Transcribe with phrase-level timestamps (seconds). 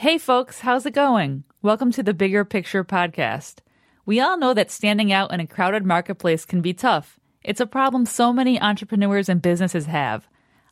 [0.00, 1.44] Hey, folks, how's it going?
[1.60, 3.56] Welcome to the Bigger Picture Podcast.
[4.06, 7.20] We all know that standing out in a crowded marketplace can be tough.
[7.44, 10.26] It's a problem so many entrepreneurs and businesses have.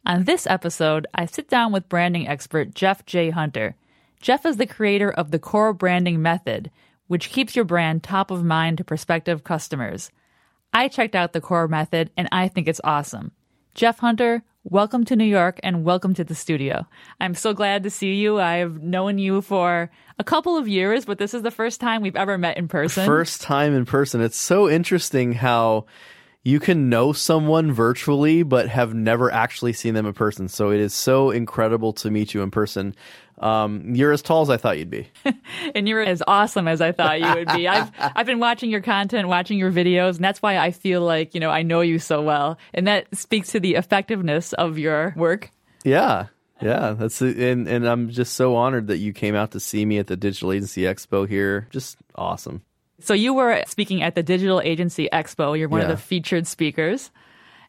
[0.07, 3.29] On this episode, I sit down with branding expert Jeff J.
[3.29, 3.77] Hunter.
[4.19, 6.71] Jeff is the creator of the Core Branding Method,
[7.07, 10.11] which keeps your brand top of mind to prospective customers.
[10.73, 13.33] I checked out the Core Method and I think it's awesome.
[13.75, 16.87] Jeff Hunter, welcome to New York and welcome to the studio.
[17.21, 18.39] I'm so glad to see you.
[18.39, 22.17] I've known you for a couple of years, but this is the first time we've
[22.17, 23.07] ever met in person.
[23.07, 24.21] First time in person.
[24.21, 25.87] It's so interesting how
[26.49, 30.49] you can know someone virtually but have never actually seen them in person.
[30.49, 32.95] So it is so incredible to meet you in person.
[33.37, 35.09] Um, you're as tall as I thought you'd be,
[35.75, 37.69] and you're as awesome as I thought you would be.
[37.69, 41.35] I've I've been watching your content, watching your videos, and that's why I feel like
[41.35, 45.13] you know I know you so well, and that speaks to the effectiveness of your
[45.17, 45.51] work.
[45.85, 46.29] Yeah,
[46.61, 49.99] yeah, that's and and I'm just so honored that you came out to see me
[49.99, 51.69] at the Digital Agency Expo here.
[51.71, 52.63] Just awesome.
[53.01, 55.59] So you were speaking at the Digital Agency Expo.
[55.59, 55.89] You're one yeah.
[55.89, 57.11] of the featured speakers,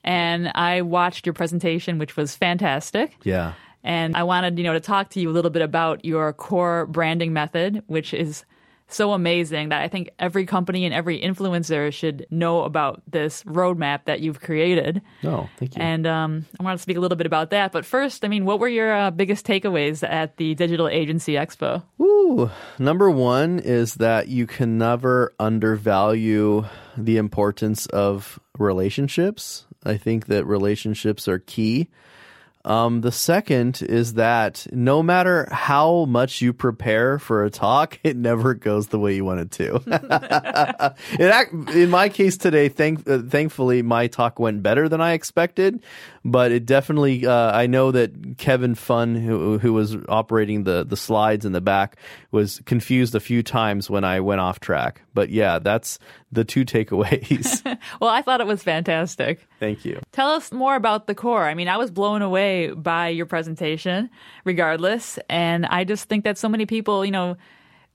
[0.04, 3.16] and I watched your presentation, which was fantastic.
[3.24, 3.54] Yeah.
[3.84, 6.86] And I wanted, you know, to talk to you a little bit about your core
[6.88, 8.44] branding method, which is
[8.90, 14.06] so amazing that I think every company and every influencer should know about this roadmap
[14.06, 15.02] that you've created.
[15.24, 15.82] Oh, thank you.
[15.82, 17.72] And um, I want to speak a little bit about that.
[17.72, 21.84] But first, I mean, what were your uh, biggest takeaways at the Digital Agency Expo?
[22.02, 26.66] Ooh, number one is that you can never undervalue
[26.98, 29.66] the importance of relationships.
[29.84, 31.90] I think that relationships are key.
[32.66, 38.18] Um, the second is that no matter how much you prepare for a talk, it
[38.18, 39.82] never goes the way you want it to.
[41.14, 45.82] it, in my case today, thank, uh, thankfully, my talk went better than I expected,
[46.26, 50.98] but it definitely, uh, I know that Kevin Fun, who, who was operating the, the
[50.98, 51.96] slides in the back,
[52.32, 55.02] was confused a few times when I went off track.
[55.14, 55.98] But yeah, that's
[56.32, 57.64] the two takeaways.
[58.00, 59.48] well, I thought it was fantastic.
[59.60, 60.00] Thank you.
[60.12, 61.46] Tell us more about the core.
[61.46, 64.10] I mean, I was blown away by your presentation,
[64.44, 65.20] regardless.
[65.30, 67.38] And I just think that so many people, you know,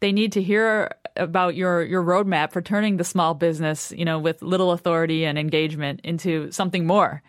[0.01, 4.19] they need to hear about your your roadmap for turning the small business, you know,
[4.19, 7.23] with little authority and engagement into something more.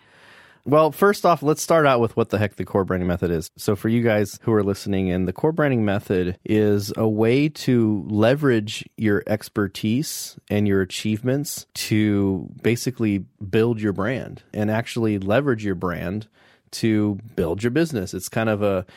[0.67, 3.51] Well, first off, let's start out with what the heck the core branding method is.
[3.55, 7.49] So, for you guys who are listening in, the core branding method is a way
[7.49, 15.63] to leverage your expertise and your achievements to basically build your brand and actually leverage
[15.63, 16.27] your brand
[16.71, 18.15] to build your business.
[18.15, 18.87] It's kind of a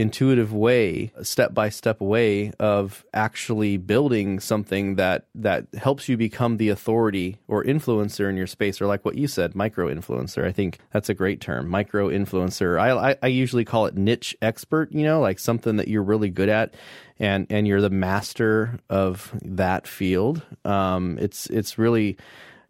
[0.00, 6.56] intuitive way, step by step way of actually building something that that helps you become
[6.56, 10.44] the authority or influencer in your space, or like what you said, micro influencer.
[10.44, 12.80] I think that's a great term, micro influencer.
[12.80, 14.92] I, I, I usually call it niche expert.
[14.92, 16.74] You know, like something that you're really good at.
[17.22, 20.40] And, and you're the master of that field.
[20.64, 22.16] Um, it's it's really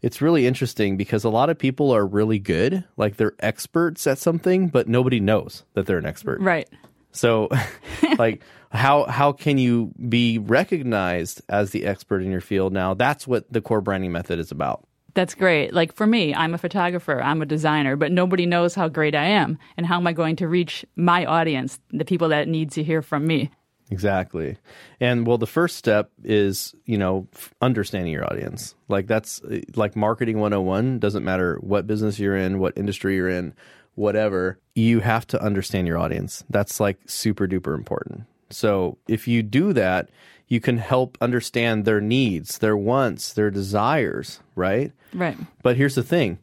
[0.03, 4.19] it's really interesting because a lot of people are really good, like they're experts at
[4.19, 6.41] something, but nobody knows that they're an expert.
[6.41, 6.69] Right.
[7.13, 7.49] So,
[8.19, 12.95] like, how how can you be recognized as the expert in your field now?
[12.95, 14.87] That's what the core branding method is about.
[15.15, 15.75] That's great.
[15.75, 19.25] Like for me, I'm a photographer, I'm a designer, but nobody knows how great I
[19.25, 19.59] am.
[19.77, 23.03] And how am I going to reach my audience, the people that need to hear
[23.03, 23.51] from me?
[23.91, 24.57] Exactly.
[25.01, 27.27] And well, the first step is, you know,
[27.61, 28.77] understanding your audience.
[28.89, 29.43] Like that's
[29.75, 33.53] like marketing 101 doesn't matter what business you're in, what industry you're in
[34.01, 36.43] whatever, you have to understand your audience.
[36.51, 38.25] That's like super duper important.
[38.49, 40.11] So if you do that,
[40.49, 44.93] you can help understand their needs, their wants, their desires, right?
[45.15, 45.37] Right.
[45.63, 46.39] But here's the thing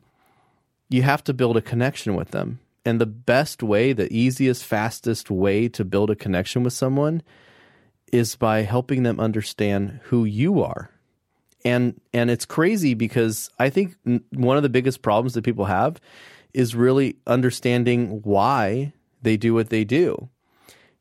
[0.90, 2.59] you have to build a connection with them.
[2.85, 7.22] And the best way, the easiest, fastest way to build a connection with someone
[8.13, 10.90] is by helping them understand who you are.
[11.66, 13.96] And and it's crazy because I think
[14.31, 16.00] one of the biggest problems that people have
[16.53, 20.30] is really understanding why they do what they do.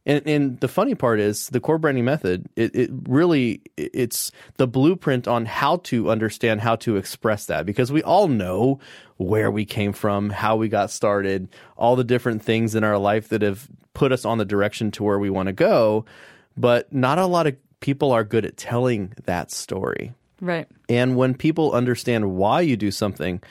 [0.06, 2.48] And, and the funny part is the core branding method.
[2.54, 7.90] It, it really it's the blueprint on how to understand how to express that because
[7.90, 8.78] we all know
[9.16, 13.28] where we came from, how we got started, all the different things in our life
[13.30, 16.04] that have put us on the direction to where we want to go.
[16.56, 20.14] But not a lot of people are good at telling that story.
[20.40, 20.68] Right.
[20.88, 23.42] And when people understand why you do something,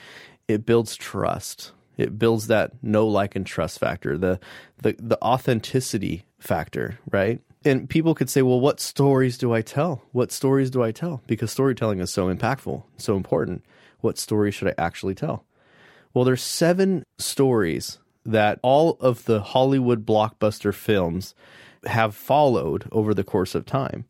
[0.48, 1.72] it builds trust.
[1.96, 4.38] It builds that know, like, and trust factor, the
[4.82, 7.40] the the authenticity factor, right?
[7.64, 10.02] And people could say, well, what stories do I tell?
[10.12, 11.22] What stories do I tell?
[11.26, 13.64] Because storytelling is so impactful, so important.
[14.00, 15.44] What story should I actually tell?
[16.14, 21.34] Well, there's seven stories that all of the Hollywood blockbuster films
[21.86, 24.04] have followed over the course of time.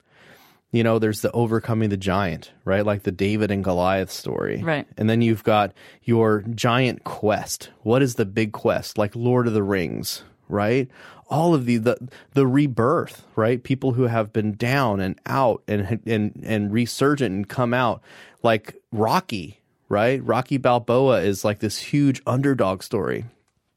[0.73, 2.85] You know, there's the overcoming the giant, right?
[2.85, 4.63] Like the David and Goliath story.
[4.63, 4.87] Right.
[4.97, 5.73] And then you've got
[6.03, 7.71] your giant quest.
[7.83, 8.99] What is the big quest?
[8.99, 10.89] Like Lord of the Rings, right?
[11.29, 13.63] All of the the, the rebirth, right?
[13.63, 18.03] People who have been down and out and and and resurgent and come out
[18.43, 20.23] like Rocky, right?
[20.23, 23.25] Rocky Balboa is like this huge underdog story.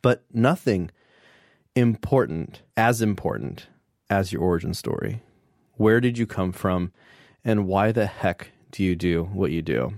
[0.02, 0.92] But nothing
[1.76, 3.68] important, as important
[4.10, 5.22] as your origin story.
[5.80, 6.92] Where did you come from
[7.46, 9.94] and why the heck do you do what you do?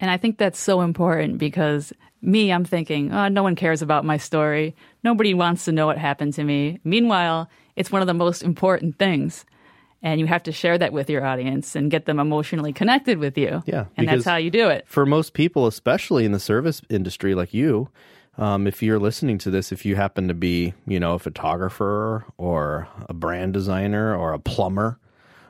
[0.00, 4.04] And I think that's so important because me, I'm thinking, oh, no one cares about
[4.04, 4.74] my story.
[5.04, 6.80] Nobody wants to know what happened to me.
[6.82, 9.44] Meanwhile, it's one of the most important things.
[10.02, 13.38] And you have to share that with your audience and get them emotionally connected with
[13.38, 13.62] you.
[13.64, 14.88] Yeah, And that's how you do it.
[14.88, 17.90] For most people, especially in the service industry like you,
[18.38, 22.24] um, if you're listening to this, if you happen to be, you know, a photographer
[22.38, 24.98] or a brand designer or a plumber,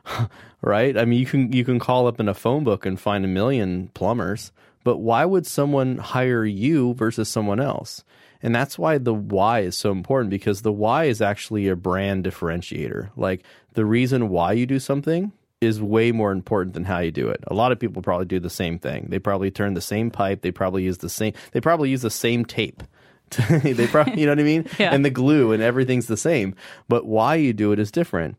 [0.62, 0.96] right?
[0.96, 3.28] I mean, you can you can call up in a phone book and find a
[3.28, 4.52] million plumbers,
[4.84, 8.04] but why would someone hire you versus someone else?
[8.42, 12.24] And that's why the why is so important because the why is actually a brand
[12.24, 13.10] differentiator.
[13.16, 13.44] Like
[13.74, 17.42] the reason why you do something is way more important than how you do it.
[17.46, 19.06] A lot of people probably do the same thing.
[19.10, 20.42] They probably turn the same pipe.
[20.42, 21.34] They probably use the same.
[21.52, 22.82] They probably use the same tape.
[23.48, 24.66] they probably, you know what I mean?
[24.78, 24.92] Yeah.
[24.92, 26.56] And the glue and everything's the same.
[26.88, 28.36] But why you do it is different.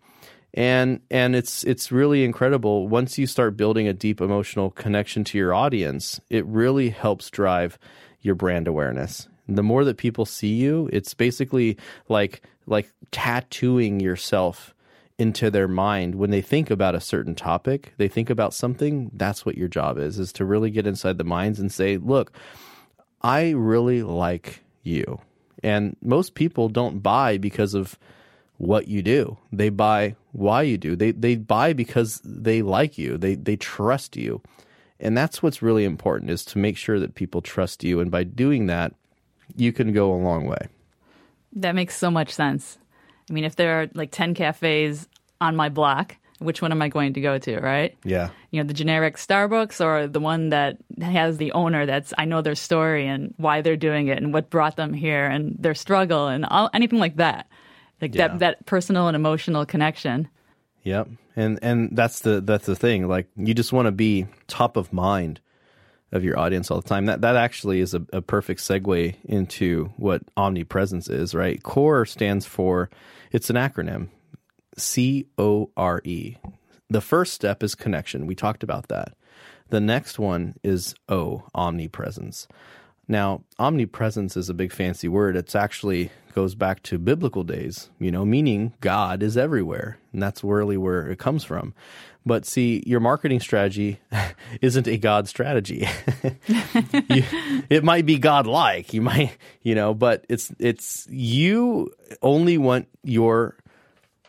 [0.53, 5.37] And and it's it's really incredible once you start building a deep emotional connection to
[5.37, 6.19] your audience.
[6.29, 7.79] It really helps drive
[8.21, 9.27] your brand awareness.
[9.47, 11.77] The more that people see you, it's basically
[12.07, 14.73] like like tattooing yourself
[15.17, 19.45] into their mind when they think about a certain topic, they think about something, that's
[19.45, 22.35] what your job is, is to really get inside the minds and say, look,
[23.21, 25.19] I really like you.
[25.63, 27.97] And most people don't buy because of
[28.57, 29.37] what you do.
[29.51, 30.95] They buy why you do.
[30.95, 33.17] They they buy because they like you.
[33.17, 34.41] They they trust you.
[34.99, 38.23] And that's what's really important is to make sure that people trust you and by
[38.23, 38.93] doing that,
[39.55, 40.67] you can go a long way.
[41.53, 42.77] That makes so much sense.
[43.29, 45.07] I mean, if there are like 10 cafes
[45.41, 47.95] on my block, which one am I going to go to, right?
[48.03, 48.29] Yeah.
[48.51, 52.41] You know, the generic Starbucks or the one that has the owner that's, I know
[52.41, 56.27] their story and why they're doing it and what brought them here and their struggle
[56.27, 57.47] and all, anything like that.
[58.01, 58.27] Like Yeah.
[58.29, 60.27] that, that personal and emotional connection.
[60.83, 61.07] Yep.
[61.35, 63.07] And and that's the that's the thing.
[63.07, 65.39] Like you just want to be top of mind
[66.11, 67.05] of your audience all the time.
[67.05, 71.61] That that actually is a, a perfect segue into what omnipresence is, right?
[71.63, 72.89] CORE stands for
[73.31, 74.09] it's an acronym.
[74.77, 76.35] C O R E.
[76.89, 78.27] The first step is connection.
[78.27, 79.15] We talked about that.
[79.69, 82.47] The next one is O, omnipresence.
[83.07, 85.35] Now, omnipresence is a big fancy word.
[85.35, 89.99] It's actually goes back to biblical days, you know, meaning God is everywhere.
[90.11, 91.73] And that's really where it comes from.
[92.25, 93.99] But see, your marketing strategy
[94.61, 95.87] isn't a God strategy.
[97.09, 97.23] you,
[97.69, 101.91] it might be God-like, you might, you know, but it's it's you
[102.21, 103.57] only want your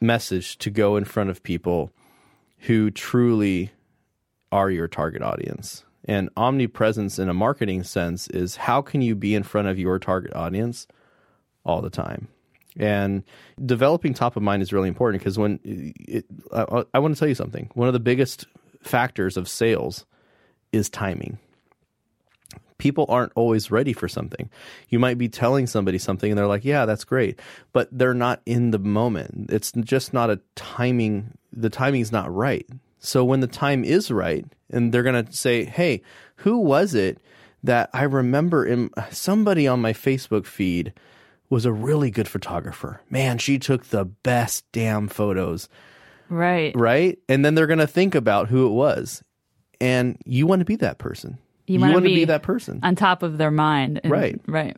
[0.01, 1.93] message to go in front of people
[2.61, 3.71] who truly
[4.51, 5.85] are your target audience.
[6.07, 9.99] And omnipresence in a marketing sense is how can you be in front of your
[9.99, 10.87] target audience
[11.65, 12.29] all the time?
[12.77, 13.23] And
[13.65, 17.29] developing top of mind is really important because when it, I, I want to tell
[17.29, 17.71] you something.
[17.75, 18.47] One of the biggest
[18.83, 20.05] factors of sales
[20.73, 21.39] is timing.
[22.79, 24.51] People aren't always ready for something.
[24.89, 27.39] You might be telling somebody something and they're like, yeah, that's great.
[27.73, 29.51] But they're not in the moment.
[29.51, 32.69] It's just not a timing, the timing's not right.
[33.05, 36.03] So when the time is right and they're going to say, hey,
[36.37, 37.19] who was it
[37.63, 40.93] that I remember in somebody on my Facebook feed
[41.51, 43.01] was a really good photographer.
[43.11, 45.69] Man, she took the best damn photos
[46.31, 46.75] Right.
[46.75, 47.19] right?
[47.29, 49.23] And then they're going to think about who it was.
[49.81, 51.39] And you want to be that person.
[51.67, 52.81] You want to be- be that person.
[52.83, 54.01] On top of their mind.
[54.03, 54.41] And- Right.
[54.47, 54.77] Right.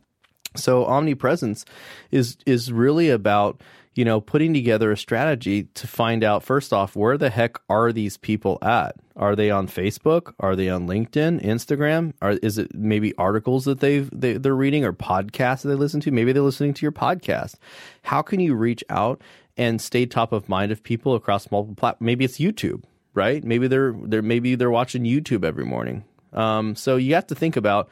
[0.57, 1.65] So omnipresence
[2.11, 3.61] is is really about,
[3.97, 7.93] you know, putting together a strategy to find out first off where the heck are
[7.93, 8.95] these people at?
[9.17, 10.35] Are they on Facebook?
[10.39, 12.13] Are they on LinkedIn, Instagram?
[12.21, 16.01] Are is it maybe articles that they've they, they're reading or podcasts that they listen
[16.03, 16.11] to?
[16.11, 17.55] Maybe they're listening to your podcast.
[18.03, 19.23] How can you reach out
[19.57, 22.05] and stay top of mind of people across multiple platforms?
[22.05, 22.85] Maybe it's YouTube,
[23.15, 23.43] right?
[23.43, 26.05] Maybe they're they're maybe they're watching YouTube every morning.
[26.35, 27.89] Um, so you have to think about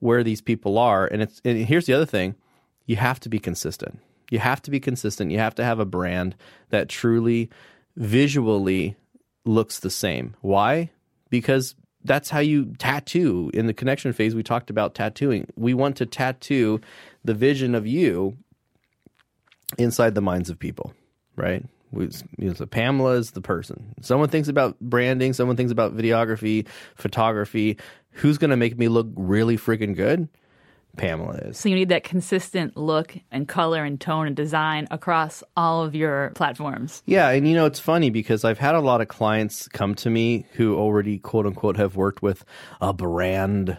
[0.00, 2.34] where these people are, and it's and here's the other thing:
[2.84, 4.00] you have to be consistent.
[4.30, 5.30] You have to be consistent.
[5.30, 6.34] You have to have a brand
[6.70, 7.50] that truly
[7.96, 8.96] visually
[9.44, 10.34] looks the same.
[10.40, 10.90] Why?
[11.30, 13.50] Because that's how you tattoo.
[13.54, 15.48] In the connection phase, we talked about tattooing.
[15.56, 16.80] We want to tattoo
[17.24, 18.36] the vision of you
[19.78, 20.94] inside the minds of people,
[21.36, 21.64] right?
[21.92, 23.94] We, so Pamela is the person.
[24.02, 25.32] Someone thinks about branding.
[25.32, 26.66] Someone thinks about videography,
[26.96, 27.78] photography.
[28.10, 30.28] Who's going to make me look really freaking good?
[30.96, 31.58] Pamela is.
[31.58, 35.94] So you need that consistent look and color and tone and design across all of
[35.94, 37.02] your platforms.
[37.06, 40.10] Yeah, and you know it's funny because I've had a lot of clients come to
[40.10, 42.44] me who already quote unquote have worked with
[42.80, 43.78] a brand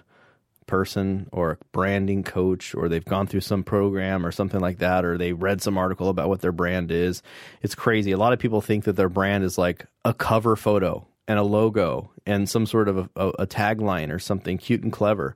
[0.67, 5.05] person or a branding coach or they've gone through some program or something like that
[5.05, 7.23] or they read some article about what their brand is.
[7.61, 8.11] It's crazy.
[8.11, 11.43] A lot of people think that their brand is like a cover photo and a
[11.43, 15.35] logo and some sort of a, a, a tagline or something cute and clever.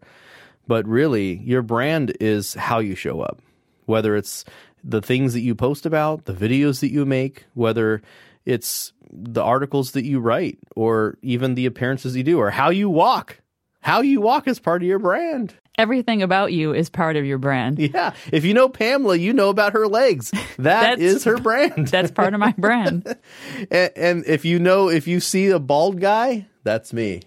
[0.72, 3.42] But really, your brand is how you show up.
[3.88, 4.46] Whether it's
[4.82, 8.02] the things that you post about, the videos that you make, whether
[8.46, 12.90] it's the articles that you write or even the appearances you do or how you
[12.90, 13.42] walk
[13.82, 15.54] how you walk is part of your brand.
[15.78, 17.80] Everything about you is part of your brand.
[17.94, 18.14] Yeah.
[18.32, 20.32] If you know Pamela, you know about her legs.
[20.58, 21.88] That is her brand.
[21.90, 23.06] that's part of my brand.
[23.72, 27.22] and, and if you know, if you see a bald guy, that's me.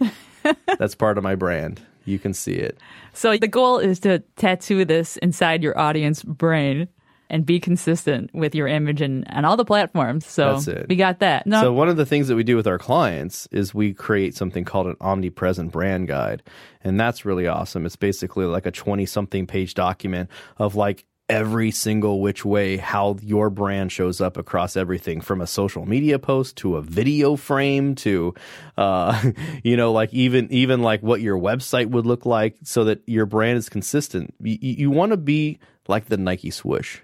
[0.78, 1.82] that's part of my brand.
[2.04, 2.78] You can see it.
[3.12, 6.88] So the goal is to tattoo this inside your audience brain
[7.30, 10.26] and be consistent with your image and, and all the platforms.
[10.26, 10.87] So that's it.
[10.88, 11.46] we got that.
[11.46, 11.62] No.
[11.62, 14.64] So one of the things that we do with our clients is we create something
[14.64, 16.42] called an omnipresent brand guide.
[16.82, 17.87] And that's really awesome.
[17.87, 23.16] It's basically like a 20 something page document of like every single which way how
[23.22, 27.94] your brand shows up across everything from a social media post to a video frame
[27.94, 28.34] to
[28.76, 29.30] uh,
[29.62, 33.24] you know like even even like what your website would look like so that your
[33.24, 37.00] brand is consistent you, you want to be like the nike swoosh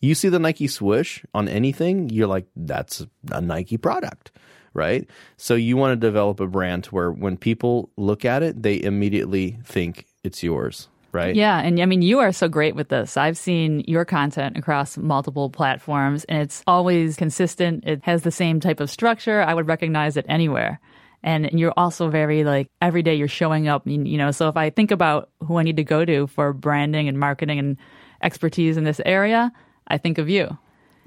[0.00, 4.30] you see the Nike swoosh on anything, you're like, that's a Nike product,
[4.72, 5.08] right?
[5.36, 9.58] So you want to develop a brand where when people look at it, they immediately
[9.64, 10.88] think it's yours.
[11.12, 11.34] Right.
[11.34, 11.58] Yeah.
[11.58, 13.16] And I mean, you are so great with this.
[13.16, 17.84] I've seen your content across multiple platforms and it's always consistent.
[17.86, 19.42] It has the same type of structure.
[19.42, 20.80] I would recognize it anywhere.
[21.22, 24.30] And you're also very like every day you're showing up, you know.
[24.30, 27.58] So if I think about who I need to go to for branding and marketing
[27.58, 27.76] and
[28.22, 29.50] expertise in this area,
[29.88, 30.56] I think of you.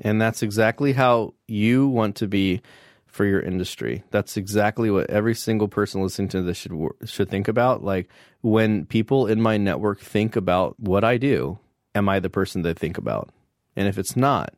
[0.02, 2.62] And that's exactly how you want to be
[3.12, 4.04] for your industry.
[4.10, 6.74] That's exactly what every single person listening to this should
[7.06, 7.84] should think about.
[7.84, 8.10] Like
[8.42, 11.60] when people in my network think about what I do,
[11.94, 13.30] am I the person they think about?
[13.76, 14.54] And if it's not,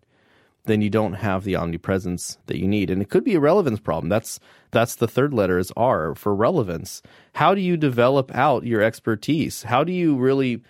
[0.66, 2.90] then you don't have the omnipresence that you need.
[2.90, 4.08] And it could be a relevance problem.
[4.08, 4.40] That's
[4.72, 7.02] that's the third letter is R for relevance.
[7.34, 9.64] How do you develop out your expertise?
[9.64, 10.62] How do you really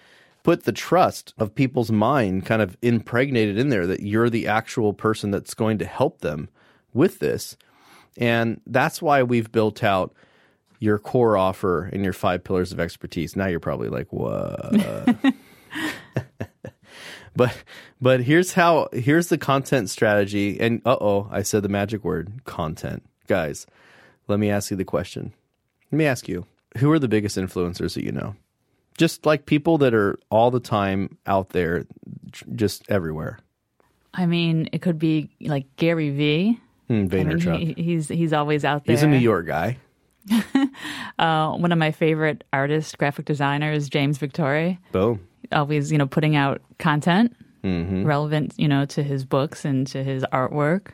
[0.43, 4.93] put the trust of people's mind kind of impregnated in there that you're the actual
[4.93, 6.49] person that's going to help them
[6.93, 7.57] with this.
[8.17, 10.13] And that's why we've built out
[10.79, 13.35] your core offer and your five pillars of expertise.
[13.35, 15.15] Now you're probably like, what?
[17.35, 17.55] but
[18.01, 20.59] but here's how here's the content strategy.
[20.59, 23.03] And uh oh, I said the magic word, content.
[23.27, 23.65] Guys,
[24.27, 25.33] let me ask you the question.
[25.91, 26.45] Let me ask you,
[26.77, 28.35] who are the biggest influencers that you know?
[28.97, 31.85] just like people that are all the time out there,
[32.55, 33.39] just everywhere.
[34.13, 36.59] I mean, it could be like Gary V.
[36.89, 37.47] Mm, Vaynerchuk.
[37.47, 38.95] I mean, he, he's he's always out there.
[38.95, 39.77] He's a New York guy.
[41.19, 44.77] uh, one of my favorite artists, graphic designers, James Victore.
[44.91, 45.27] Boom.
[45.51, 48.05] Always, you know, putting out content mm-hmm.
[48.05, 50.91] relevant, you know, to his books and to his artwork.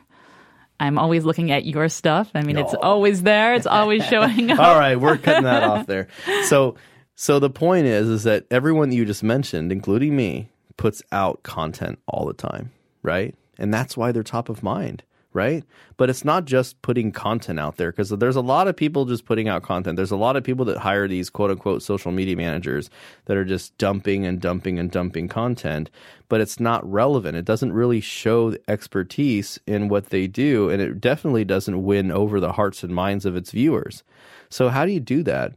[0.78, 2.30] I'm always looking at your stuff.
[2.34, 3.54] I mean, it's always there.
[3.54, 4.58] It's always showing up.
[4.58, 6.08] All right, we're cutting that off there.
[6.44, 6.76] So
[7.14, 11.42] so the point is, is that everyone that you just mentioned, including me, puts out
[11.42, 13.34] content all the time, right?
[13.58, 15.02] And that's why they're top of mind,
[15.32, 15.64] right?
[15.96, 19.24] But it's not just putting content out there because there's a lot of people just
[19.24, 19.96] putting out content.
[19.96, 22.90] There's a lot of people that hire these quote unquote social media managers
[23.26, 25.90] that are just dumping and dumping and dumping content,
[26.28, 27.36] but it's not relevant.
[27.36, 32.40] It doesn't really show expertise in what they do, and it definitely doesn't win over
[32.40, 34.02] the hearts and minds of its viewers.
[34.48, 35.54] So, how do you do that?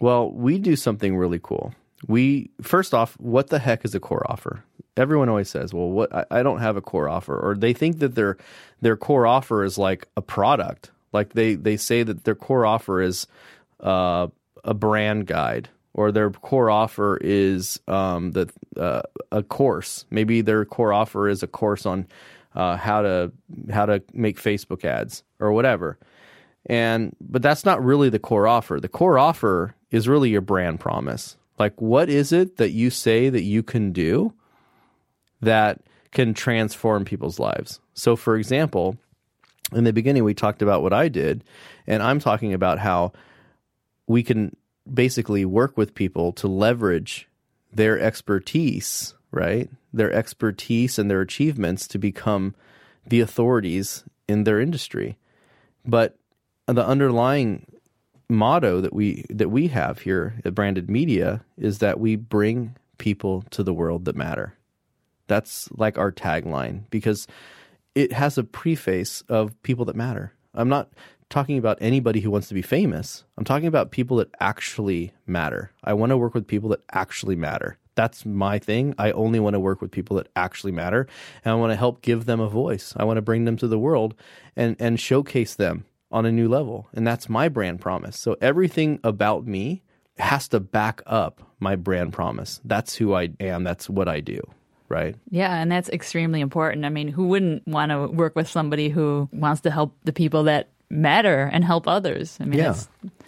[0.00, 1.74] Well, we do something really cool.
[2.06, 4.62] We first off, what the heck is a core offer?
[4.98, 8.00] Everyone always says, "Well, what I, I don't have a core offer," or they think
[8.00, 8.36] that their
[8.80, 10.90] their core offer is like a product.
[11.12, 13.26] Like they they say that their core offer is
[13.80, 14.26] uh,
[14.64, 19.02] a brand guide, or their core offer is um, the uh,
[19.32, 20.04] a course.
[20.10, 22.06] Maybe their core offer is a course on
[22.54, 23.32] uh, how to
[23.70, 25.98] how to make Facebook ads or whatever.
[26.66, 28.80] And but that's not really the core offer.
[28.80, 31.36] The core offer is really your brand promise.
[31.58, 34.32] Like what is it that you say that you can do
[35.40, 35.80] that
[36.12, 37.80] can transform people's lives?
[37.94, 38.96] So for example,
[39.72, 41.44] in the beginning we talked about what I did
[41.86, 43.12] and I'm talking about how
[44.06, 44.56] we can
[44.92, 47.28] basically work with people to leverage
[47.72, 49.68] their expertise, right?
[49.92, 52.54] Their expertise and their achievements to become
[53.06, 55.16] the authorities in their industry.
[55.84, 56.16] But
[56.66, 57.66] the underlying
[58.28, 63.44] motto that we that we have here at Branded Media is that we bring people
[63.50, 64.54] to the world that matter.
[65.28, 67.26] That's like our tagline because
[67.94, 70.32] it has a preface of people that matter.
[70.54, 70.90] I'm not
[71.30, 73.24] talking about anybody who wants to be famous.
[73.36, 75.70] I'm talking about people that actually matter.
[75.84, 77.78] I want to work with people that actually matter.
[77.94, 78.94] That's my thing.
[78.96, 81.06] I only want to work with people that actually matter
[81.44, 82.94] and I want to help give them a voice.
[82.96, 84.14] I want to bring them to the world
[84.56, 86.88] and and showcase them on a new level.
[86.94, 88.18] And that's my brand promise.
[88.18, 89.82] So everything about me
[90.18, 92.60] has to back up my brand promise.
[92.64, 93.64] That's who I am.
[93.64, 94.40] That's what I do.
[94.88, 95.16] Right.
[95.30, 95.54] Yeah.
[95.54, 96.84] And that's extremely important.
[96.84, 100.44] I mean, who wouldn't want to work with somebody who wants to help the people
[100.44, 102.38] that matter and help others?
[102.40, 102.74] I mean, yeah.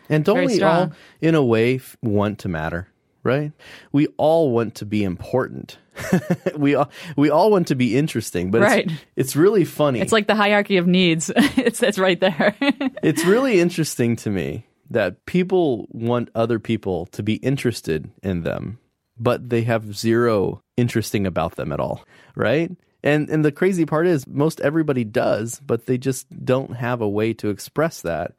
[0.09, 0.77] And don't we strong.
[0.77, 2.89] all, in a way, want to matter?
[3.23, 3.53] Right?
[3.93, 5.77] We all want to be important.
[6.57, 8.87] we all we all want to be interesting, but right.
[8.87, 10.01] it's, it's really funny.
[10.01, 11.31] It's like the hierarchy of needs.
[11.37, 12.57] it's it's right there.
[13.03, 18.79] it's really interesting to me that people want other people to be interested in them,
[19.21, 22.73] but they have zero interesting about them at all, right?
[23.03, 27.09] And and the crazy part is most everybody does, but they just don't have a
[27.09, 28.35] way to express that.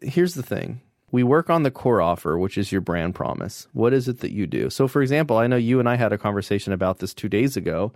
[0.00, 0.82] Here's the thing.
[1.12, 3.66] We work on the core offer, which is your brand promise.
[3.72, 4.70] What is it that you do?
[4.70, 7.56] So, for example, I know you and I had a conversation about this two days
[7.56, 7.92] ago,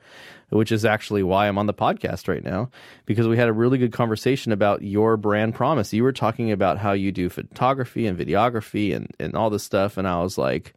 [0.48, 2.70] which is actually why I'm on the podcast right now,
[3.06, 5.92] because we had a really good conversation about your brand promise.
[5.92, 9.96] You were talking about how you do photography and videography and, and all this stuff.
[9.96, 10.74] And I was like,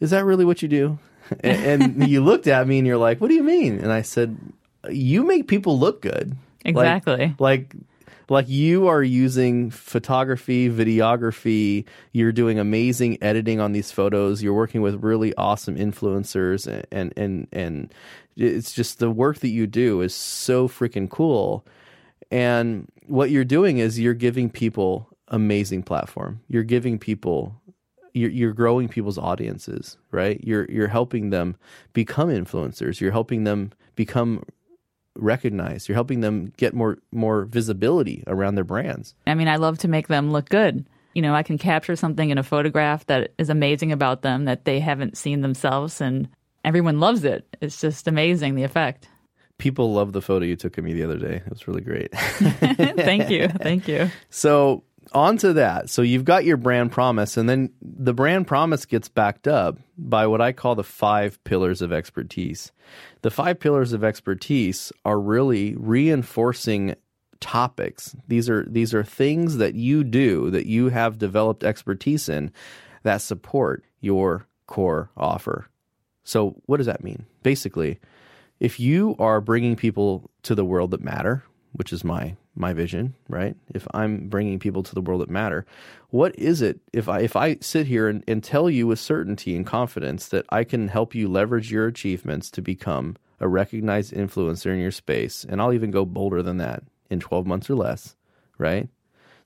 [0.00, 0.98] is that really what you do?
[1.40, 3.78] and, and you looked at me and you're like, what do you mean?
[3.78, 4.36] And I said,
[4.90, 6.36] you make people look good.
[6.64, 7.34] Exactly.
[7.38, 7.76] Like, like
[8.28, 14.82] like you are using photography, videography, you're doing amazing editing on these photos, you're working
[14.82, 17.94] with really awesome influencers and and and, and
[18.36, 21.64] it's just the work that you do is so freaking cool.
[22.30, 26.40] And what you're doing is you're giving people amazing platform.
[26.48, 27.54] You're giving people
[28.16, 30.40] you're, you're growing people's audiences, right?
[30.42, 31.56] You're you're helping them
[31.92, 33.00] become influencers.
[33.00, 34.42] You're helping them become
[35.14, 35.88] recognized.
[35.88, 39.14] You're helping them get more more visibility around their brands.
[39.26, 40.86] I mean, I love to make them look good.
[41.14, 44.64] You know, I can capture something in a photograph that is amazing about them that
[44.64, 46.28] they haven't seen themselves and
[46.64, 47.46] everyone loves it.
[47.60, 49.08] It's just amazing the effect.
[49.58, 51.36] People love the photo you took of me the other day.
[51.36, 52.12] It was really great.
[52.14, 53.48] Thank you.
[53.62, 54.10] Thank you.
[54.28, 54.84] So,
[55.16, 55.88] on to that.
[55.88, 60.26] So, you've got your brand promise, and then the brand promise gets backed up by
[60.26, 62.70] what I call the five pillars of expertise.
[63.22, 66.94] The five pillars of expertise are really reinforcing
[67.40, 68.14] topics.
[68.28, 72.52] These are these are things that you do that you have developed expertise in
[73.02, 75.66] that support your core offer.
[76.24, 77.24] So, what does that mean?
[77.42, 78.00] Basically,
[78.60, 83.14] if you are bringing people to the world that matter, which is my my vision,
[83.28, 83.54] right?
[83.74, 85.66] If I'm bringing people to the world that matter,
[86.10, 89.54] what is it if I if I sit here and, and tell you with certainty
[89.54, 94.72] and confidence that I can help you leverage your achievements to become a recognized influencer
[94.72, 98.16] in your space, and I'll even go bolder than that in 12 months or less,
[98.58, 98.88] right?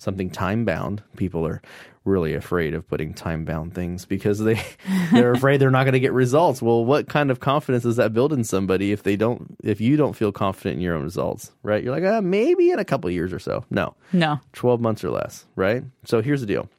[0.00, 1.02] Something time bound.
[1.16, 1.60] People are
[2.06, 4.58] really afraid of putting time bound things because they
[5.12, 6.62] they're afraid they're not going to get results.
[6.62, 9.98] Well, what kind of confidence does that build in somebody if they don't if you
[9.98, 11.84] don't feel confident in your own results, right?
[11.84, 13.62] You're like, ah, maybe in a couple years or so.
[13.68, 13.94] No.
[14.14, 14.40] No.
[14.54, 15.84] 12 months or less, right?
[16.06, 16.70] So here's the deal.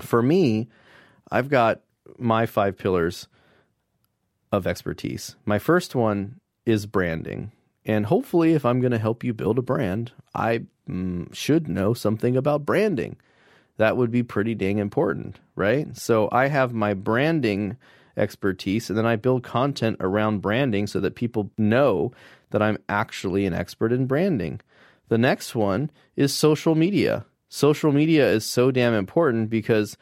[0.00, 0.68] For me,
[1.30, 1.82] I've got
[2.18, 3.28] my five pillars
[4.50, 5.36] of expertise.
[5.46, 7.52] My first one is branding.
[7.84, 11.94] And hopefully, if I'm going to help you build a brand, I mm, should know
[11.94, 13.16] something about branding.
[13.76, 15.96] That would be pretty dang important, right?
[15.96, 17.76] So I have my branding
[18.16, 22.12] expertise, and then I build content around branding so that people know
[22.50, 24.60] that I'm actually an expert in branding.
[25.08, 27.24] The next one is social media.
[27.48, 29.96] Social media is so damn important because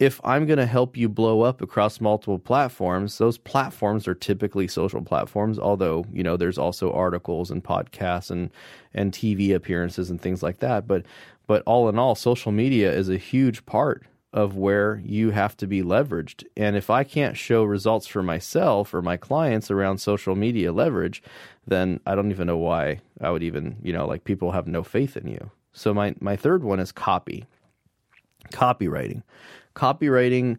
[0.00, 4.66] if I'm going to help you blow up across multiple platforms, those platforms are typically
[4.66, 8.50] social platforms, although, you know, there's also articles and podcasts and
[8.94, 11.04] and TV appearances and things like that, but
[11.46, 15.66] but all in all, social media is a huge part of where you have to
[15.66, 16.44] be leveraged.
[16.56, 21.22] And if I can't show results for myself or my clients around social media leverage,
[21.66, 24.82] then I don't even know why I would even, you know, like people have no
[24.82, 25.50] faith in you.
[25.72, 27.44] So my my third one is copy.
[28.50, 29.22] Copywriting
[29.74, 30.58] copywriting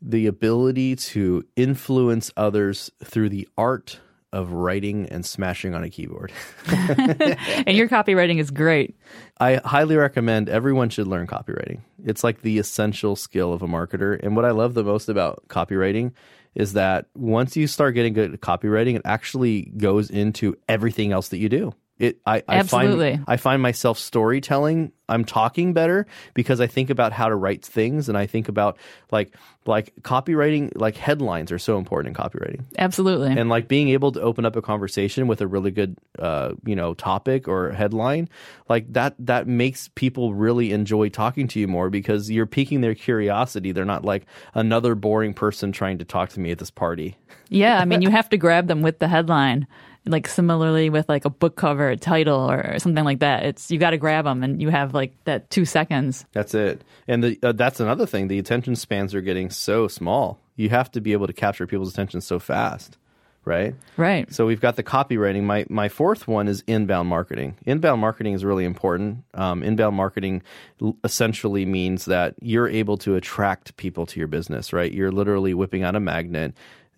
[0.00, 4.00] the ability to influence others through the art
[4.32, 6.32] of writing and smashing on a keyboard.
[6.66, 8.96] and your copywriting is great.
[9.38, 11.82] I highly recommend everyone should learn copywriting.
[12.02, 14.18] It's like the essential skill of a marketer.
[14.22, 16.12] And what I love the most about copywriting
[16.54, 21.28] is that once you start getting good at copywriting, it actually goes into everything else
[21.28, 23.12] that you do It I, I Absolutely.
[23.12, 24.90] find I find myself storytelling.
[25.08, 28.76] I'm talking better because I think about how to write things and I think about
[29.12, 29.36] like
[29.66, 32.64] like copywriting like headlines are so important in copywriting.
[32.76, 33.30] Absolutely.
[33.38, 36.74] And like being able to open up a conversation with a really good uh, you
[36.74, 38.28] know, topic or headline,
[38.68, 42.96] like that that makes people really enjoy talking to you more because you're piquing their
[42.96, 43.70] curiosity.
[43.70, 47.16] They're not like another boring person trying to talk to me at this party.
[47.48, 49.68] yeah, I mean, you have to grab them with the headline.
[50.04, 53.44] Like similarly with like a book cover, title, or something like that.
[53.44, 56.24] It's you got to grab them, and you have like that two seconds.
[56.32, 56.82] That's it.
[57.06, 58.26] And the, uh, that's another thing.
[58.26, 60.40] The attention spans are getting so small.
[60.56, 62.98] You have to be able to capture people's attention so fast,
[63.44, 63.74] right?
[63.96, 64.32] Right.
[64.32, 65.44] So we've got the copywriting.
[65.44, 67.56] My my fourth one is inbound marketing.
[67.64, 69.24] Inbound marketing is really important.
[69.34, 70.42] Um, inbound marketing
[70.80, 74.90] l- essentially means that you're able to attract people to your business, right?
[74.92, 76.54] You're literally whipping out a magnet.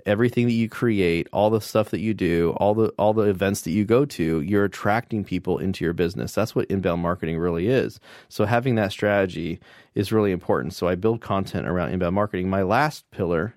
[0.07, 3.63] Everything that you create, all the stuff that you do, all the all the events
[3.63, 6.35] that you go to, you're attracting people into your business.
[6.35, 8.01] That's what inbound marketing really is.
[8.29, 9.61] So having that strategy
[9.95, 10.75] is really important.
[10.75, 12.51] So I build content around inbound marketing.
[12.51, 13.55] My last pillar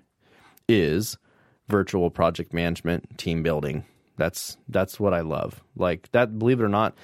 [0.68, 1.18] is
[1.68, 3.84] virtual project management, team building.
[4.16, 5.62] That's that's what I love.
[5.76, 6.94] Like that believe it or not,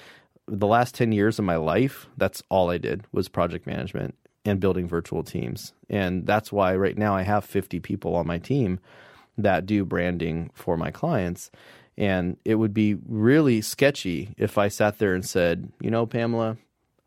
[0.47, 4.59] the last 10 years of my life, that's all I did was project management and
[4.59, 5.73] building virtual teams.
[5.89, 8.79] And that's why right now I have 50 people on my team
[9.37, 11.51] that do branding for my clients.
[11.97, 16.57] And it would be really sketchy if I sat there and said, you know, Pamela,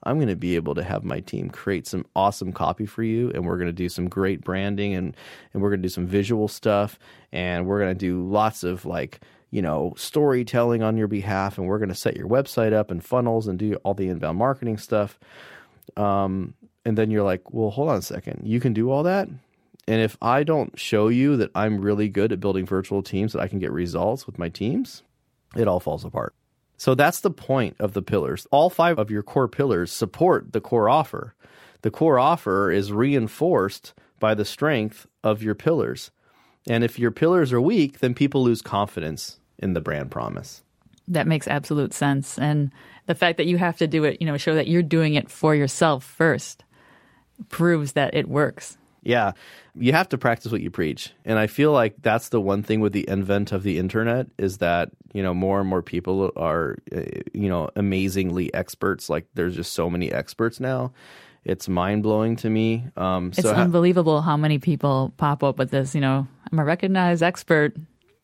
[0.04, 3.30] I'm going to be able to have my team create some awesome copy for you,
[3.34, 5.16] and we're going to do some great branding, and
[5.52, 6.98] and we're going to do some visual stuff,
[7.32, 11.66] and we're going to do lots of like you know storytelling on your behalf, and
[11.66, 14.78] we're going to set your website up and funnels and do all the inbound marketing
[14.78, 15.18] stuff.
[15.96, 19.28] Um, and then you're like, well, hold on a second, you can do all that.
[19.88, 23.40] And if I don't show you that I'm really good at building virtual teams, that
[23.40, 25.02] I can get results with my teams,
[25.56, 26.34] it all falls apart.
[26.76, 28.46] So that's the point of the pillars.
[28.50, 31.34] All five of your core pillars support the core offer.
[31.80, 36.10] The core offer is reinforced by the strength of your pillars.
[36.68, 40.62] And if your pillars are weak, then people lose confidence in the brand promise.
[41.08, 42.38] That makes absolute sense.
[42.38, 42.72] And
[43.06, 45.30] the fact that you have to do it, you know, show that you're doing it
[45.30, 46.62] for yourself first
[47.48, 48.76] proves that it works.
[49.08, 49.32] Yeah,
[49.74, 51.12] you have to practice what you preach.
[51.24, 54.58] And I feel like that's the one thing with the invent of the internet is
[54.58, 57.00] that, you know, more and more people are, uh,
[57.32, 59.08] you know, amazingly experts.
[59.08, 60.92] Like there's just so many experts now.
[61.44, 62.84] It's mind blowing to me.
[62.98, 66.58] Um, It's so ha- unbelievable how many people pop up with this, you know, I'm
[66.58, 67.74] a recognized expert.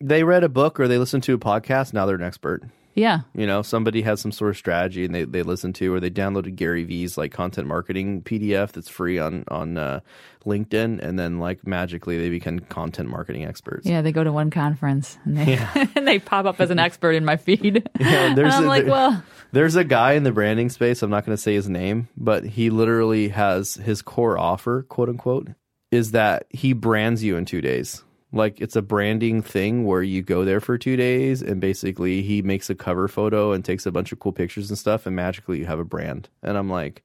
[0.00, 1.94] they read a book or they listened to a podcast.
[1.94, 2.62] Now they're an expert.
[2.94, 3.20] Yeah.
[3.34, 6.10] You know, somebody has some sort of strategy and they, they listen to or they
[6.10, 10.00] downloaded Gary Vee's like content marketing PDF that's free on on uh,
[10.46, 13.86] LinkedIn, and then like magically they become content marketing experts.
[13.86, 15.58] Yeah, they go to one conference and they
[15.96, 17.88] and they pop up as an expert in my feed.
[18.00, 21.02] Yeah, And there's I'm a- like, there- well, There's a guy in the branding space.
[21.02, 25.08] I'm not going to say his name, but he literally has his core offer, quote
[25.08, 25.48] unquote,
[25.90, 28.02] is that he brands you in two days.
[28.34, 32.42] Like it's a branding thing where you go there for two days and basically he
[32.42, 35.58] makes a cover photo and takes a bunch of cool pictures and stuff, and magically
[35.58, 36.28] you have a brand.
[36.42, 37.04] And I'm like,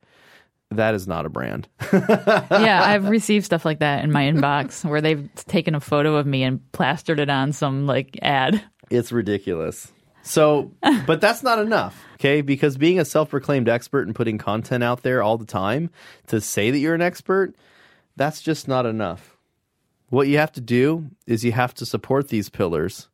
[0.71, 1.67] that is not a brand.
[1.93, 6.25] yeah, I've received stuff like that in my inbox where they've taken a photo of
[6.25, 8.63] me and plastered it on some like ad.
[8.89, 9.91] It's ridiculous.
[10.21, 10.71] So,
[11.07, 12.41] but that's not enough, okay?
[12.41, 15.89] Because being a self proclaimed expert and putting content out there all the time
[16.27, 17.55] to say that you're an expert,
[18.15, 19.37] that's just not enough.
[20.09, 23.09] What you have to do is you have to support these pillars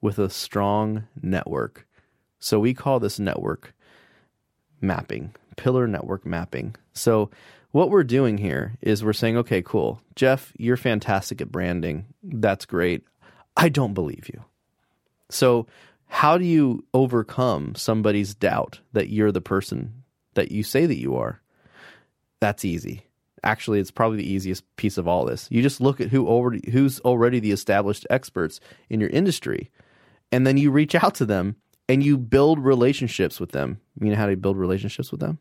[0.00, 1.86] with a strong network.
[2.38, 3.74] So, we call this network
[4.80, 6.76] mapping, pillar network mapping.
[6.92, 7.30] So,
[7.72, 10.00] what we're doing here is we're saying, okay, cool.
[10.14, 12.06] Jeff, you're fantastic at branding.
[12.22, 13.04] That's great.
[13.56, 14.44] I don't believe you.
[15.30, 15.66] So,
[16.08, 20.04] how do you overcome somebody's doubt that you're the person
[20.34, 21.40] that you say that you are?
[22.40, 23.05] That's easy.
[23.44, 25.46] Actually, it's probably the easiest piece of all this.
[25.50, 29.70] You just look at who already who's already the established experts in your industry,
[30.32, 31.56] and then you reach out to them
[31.88, 33.80] and you build relationships with them.
[34.00, 35.38] You know how to build relationships with them?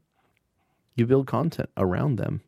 [0.96, 2.42] You build content around them.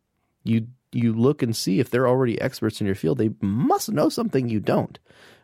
[0.44, 3.18] You you look and see if they're already experts in your field.
[3.18, 4.98] They must know something you don't.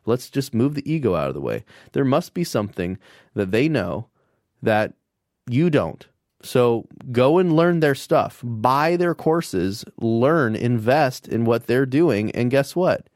[0.06, 1.64] Let's just move the ego out of the way.
[1.94, 2.98] There must be something
[3.34, 4.08] that they know
[4.62, 4.94] that
[5.48, 6.08] you don't.
[6.44, 12.32] So go and learn their stuff, buy their courses, learn, invest in what they're doing,
[12.32, 13.08] and guess what?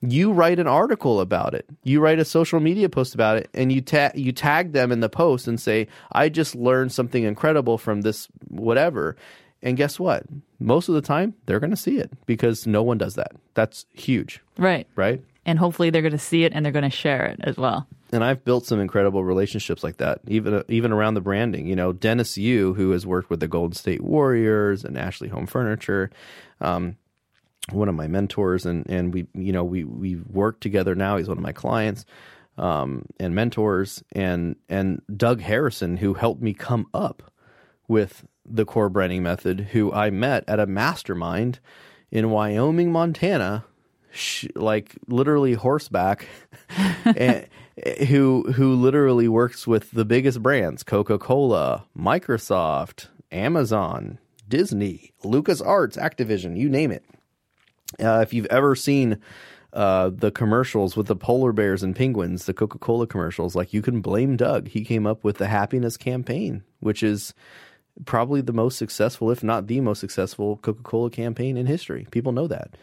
[0.00, 1.66] You write an article about it.
[1.82, 5.00] You write a social media post about it, and you ta- you tag them in
[5.00, 9.16] the post and say, "I just learned something incredible from this whatever."
[9.62, 10.24] And guess what?
[10.60, 13.32] Most of the time, they're going to see it because no one does that.
[13.54, 14.86] That's huge, Right.
[14.94, 15.22] right?
[15.46, 17.86] And hopefully they're going to see it and they're going to share it as well.
[18.14, 21.66] And I've built some incredible relationships like that, even even around the branding.
[21.66, 25.46] You know, Dennis Yu, who has worked with the Golden State Warriors and Ashley Home
[25.46, 26.10] Furniture,
[26.60, 26.96] um,
[27.70, 31.16] one of my mentors, and and we you know we we work together now.
[31.16, 32.04] He's one of my clients
[32.56, 37.32] um, and mentors, and and Doug Harrison, who helped me come up
[37.88, 41.58] with the core branding method, who I met at a mastermind
[42.12, 43.64] in Wyoming, Montana,
[44.54, 46.28] like literally horseback.
[47.04, 47.46] and,
[48.08, 56.56] who who literally works with the biggest brands Coca-Cola, Microsoft, Amazon, Disney, Lucas Arts, Activision,
[56.56, 57.04] you name it.
[58.00, 59.18] Uh, if you've ever seen
[59.72, 63.82] uh, the commercials with the polar bears and penguins, the Coca Cola commercials, like you
[63.82, 64.68] can blame Doug.
[64.68, 67.34] He came up with the happiness campaign, which is
[68.04, 72.06] probably the most successful, if not the most successful, Coca Cola campaign in history.
[72.10, 72.76] People know that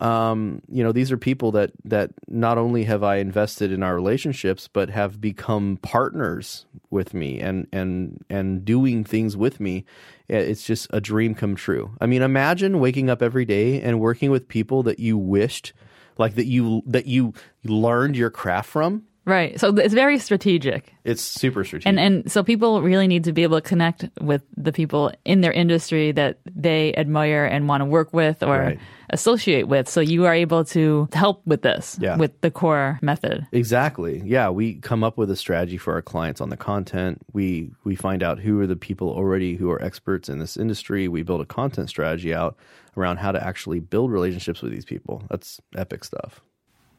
[0.00, 3.94] um, you know, these are people that that not only have I invested in our
[3.94, 9.84] relationships, but have become partners with me and and and doing things with me.
[10.28, 11.90] It's just a dream come true.
[12.00, 15.72] I mean, imagine waking up every day and working with people that you wished,
[16.16, 17.34] like that you that you
[17.64, 19.04] learned your craft from.
[19.28, 19.60] Right.
[19.60, 20.94] So it's very strategic.
[21.04, 21.86] It's super strategic.
[21.86, 25.42] And and so people really need to be able to connect with the people in
[25.42, 28.80] their industry that they admire and want to work with or right.
[29.10, 29.86] associate with.
[29.86, 32.16] So you are able to help with this yeah.
[32.16, 33.46] with the core method.
[33.52, 34.22] Exactly.
[34.24, 37.20] Yeah, we come up with a strategy for our clients on the content.
[37.34, 41.06] We we find out who are the people already who are experts in this industry.
[41.06, 42.56] We build a content strategy out
[42.96, 45.22] around how to actually build relationships with these people.
[45.28, 46.40] That's epic stuff.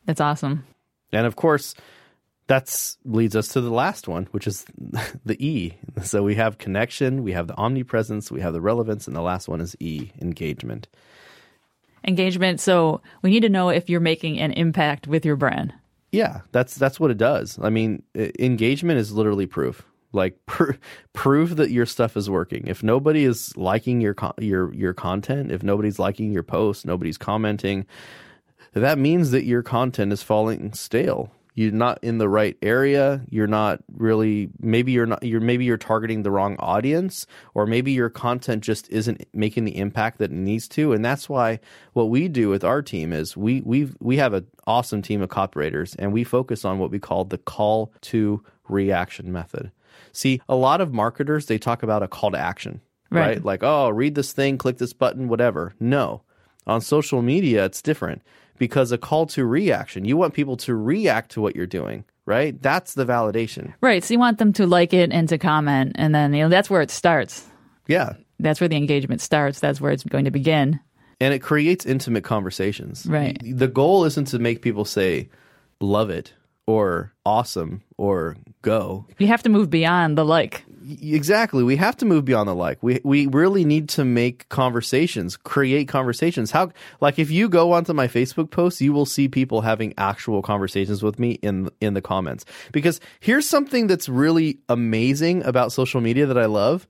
[0.06, 0.64] That's awesome.
[1.12, 1.74] And of course,
[2.50, 4.66] that's leads us to the last one, which is
[5.26, 5.78] the E.
[6.04, 9.48] So we have connection, we have the omnipresence, we have the relevance, and the last
[9.48, 10.88] one is E, engagement.
[12.04, 12.60] Engagement.
[12.60, 15.74] So we need to know if you're making an impact with your brand.
[16.12, 17.60] Yeah, that's that's what it does.
[17.62, 19.86] I mean, engagement is literally proof.
[20.12, 20.74] Like pr-
[21.14, 22.66] prove that your stuff is working.
[22.66, 27.86] If nobody is liking your your your content, if nobody's liking your post, nobody's commenting,
[28.74, 33.46] that means that your content is falling stale you're not in the right area you're
[33.46, 38.10] not really maybe you're not you're maybe you're targeting the wrong audience or maybe your
[38.10, 40.94] content just isn't making the impact that it needs to.
[40.94, 41.60] And that's why
[41.94, 45.30] what we do with our team is we we we have an awesome team of
[45.30, 49.72] copywriters and we focus on what we call the call to reaction method.
[50.14, 52.80] See a lot of marketers they talk about a call to action
[53.12, 53.46] right, right?
[53.46, 55.74] like oh read this thing click this button whatever.
[55.80, 56.22] No.
[56.68, 58.22] On social media it's different
[58.60, 62.62] because a call to reaction, you want people to react to what you're doing, right?
[62.62, 63.74] That's the validation.
[63.82, 64.04] Right.
[64.04, 65.94] So you want them to like it and to comment.
[65.96, 67.48] And then, you know, that's where it starts.
[67.88, 68.14] Yeah.
[68.38, 69.60] That's where the engagement starts.
[69.60, 70.80] That's where it's going to begin.
[71.20, 73.06] And it creates intimate conversations.
[73.06, 73.38] Right.
[73.44, 75.30] The goal isn't to make people say,
[75.82, 76.34] love it
[76.68, 79.08] or awesome or go.
[79.18, 80.64] You have to move beyond the like.
[80.90, 81.64] Exactly.
[81.64, 82.82] We have to move beyond the like.
[82.82, 86.52] We we really need to make conversations, create conversations.
[86.52, 86.72] How
[87.02, 91.04] like if you go onto my Facebook posts, you will see people having actual conversations
[91.04, 92.46] with me in in the comments.
[92.72, 96.88] Because here's something that's really amazing about social media that I love.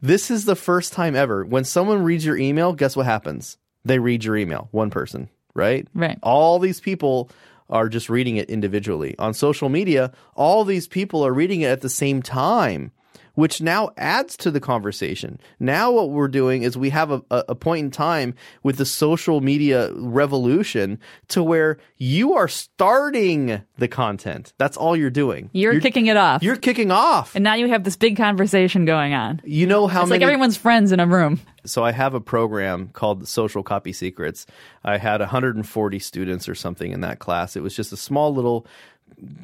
[0.00, 3.58] This is the first time ever when someone reads your email, guess what happens?
[3.84, 5.86] They read your email, one person, right?
[5.94, 6.18] Right.
[6.22, 7.30] All these people
[7.70, 9.16] are just reading it individually.
[9.18, 12.92] On social media, all these people are reading it at the same time
[13.38, 15.38] which now adds to the conversation.
[15.60, 19.40] Now, what we're doing is we have a, a, point in time with the social
[19.40, 20.98] media revolution
[21.28, 24.54] to where you are starting the content.
[24.58, 25.50] That's all you're doing.
[25.52, 26.42] You're, you're kicking it off.
[26.42, 27.36] You're kicking off.
[27.36, 29.40] And now you have this big conversation going on.
[29.44, 30.18] You know how it's many.
[30.18, 31.38] like everyone's friends in a room.
[31.64, 34.46] So I have a program called Social Copy Secrets.
[34.82, 37.54] I had 140 students or something in that class.
[37.54, 38.66] It was just a small little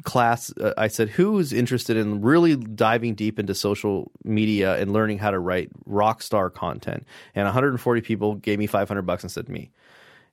[0.03, 5.19] class, uh, I said, who's interested in really diving deep into social media and learning
[5.19, 7.05] how to write rock star content?
[7.33, 9.71] And 140 people gave me 500 bucks and said, me.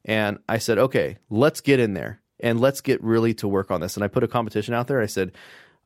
[0.04, 3.80] And I said, okay, let's get in there and let's get really to work on
[3.80, 3.96] this.
[3.96, 5.00] And I put a competition out there.
[5.00, 5.32] I said,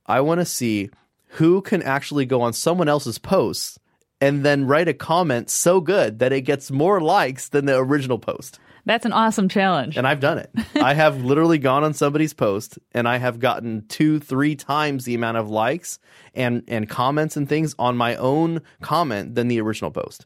[0.06, 0.90] I want to see
[1.28, 3.78] who can actually go on someone else's posts
[4.20, 8.18] and then write a comment so good that it gets more likes than the original
[8.18, 8.58] post.
[8.86, 9.98] That's an awesome challenge.
[9.98, 10.50] And I've done it.
[10.76, 15.14] I have literally gone on somebody's post and I have gotten two, three times the
[15.14, 15.98] amount of likes
[16.34, 20.24] and, and comments and things on my own comment than the original post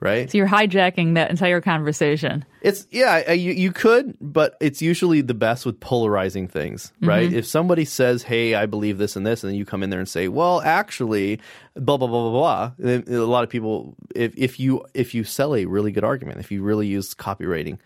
[0.00, 0.30] right?
[0.30, 2.44] So you're hijacking that entire conversation.
[2.60, 7.28] It's yeah, you you could, but it's usually the best with polarizing things, right?
[7.28, 7.38] Mm-hmm.
[7.38, 9.98] If somebody says, "Hey, I believe this and this," and then you come in there
[9.98, 11.40] and say, "Well, actually,
[11.74, 15.54] blah blah blah blah blah," a lot of people, if if you if you sell
[15.54, 17.78] a really good argument, if you really use copywriting,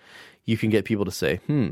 [0.45, 1.71] you can get people to say, "Hmm,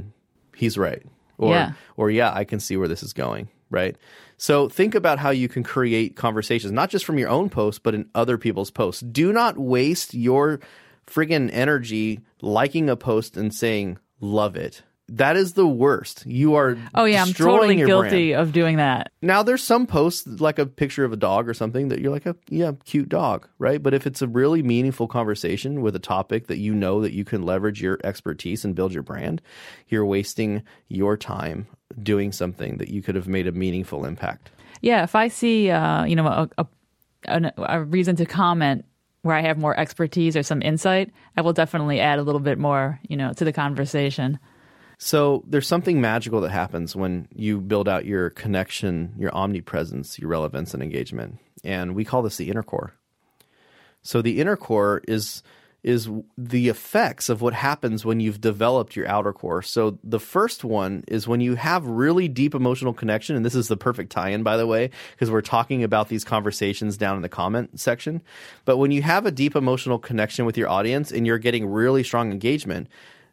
[0.56, 1.02] he's right,"
[1.38, 1.72] or yeah.
[1.96, 3.48] or yeah, I can see where this is going.
[3.70, 3.96] Right?
[4.36, 7.94] So think about how you can create conversations, not just from your own posts, but
[7.94, 9.02] in other people's posts.
[9.02, 10.60] Do not waste your
[11.06, 14.82] friggin' energy liking a post and saying, love it.
[15.10, 16.24] That is the worst.
[16.24, 18.40] You are Oh yeah, I'm totally guilty brand.
[18.40, 19.10] of doing that.
[19.20, 22.26] Now there's some posts like a picture of a dog or something that you're like,
[22.26, 23.82] a, yeah, cute dog, right?
[23.82, 27.24] But if it's a really meaningful conversation with a topic that you know that you
[27.24, 29.42] can leverage your expertise and build your brand,
[29.88, 31.66] you're wasting your time
[32.02, 34.50] doing something that you could have made a meaningful impact.
[34.80, 36.66] Yeah, if I see uh, you know a, a
[37.24, 38.84] an- a reason to comment
[39.22, 42.58] where I have more expertise or some insight, I will definitely add a little bit
[42.58, 44.38] more, you know, to the conversation.
[44.96, 50.28] So there's something magical that happens when you build out your connection, your omnipresence, your
[50.28, 51.38] relevance and engagement.
[51.64, 52.94] And we call this the inner core.
[54.02, 55.42] So the inner core is
[55.82, 59.62] is the effects of what happens when you've developed your outer core.
[59.62, 63.68] So the first one is when you have really deep emotional connection and this is
[63.68, 67.28] the perfect tie-in by the way because we're talking about these conversations down in the
[67.28, 68.22] comment section.
[68.64, 72.02] But when you have a deep emotional connection with your audience and you're getting really
[72.02, 72.88] strong engagement,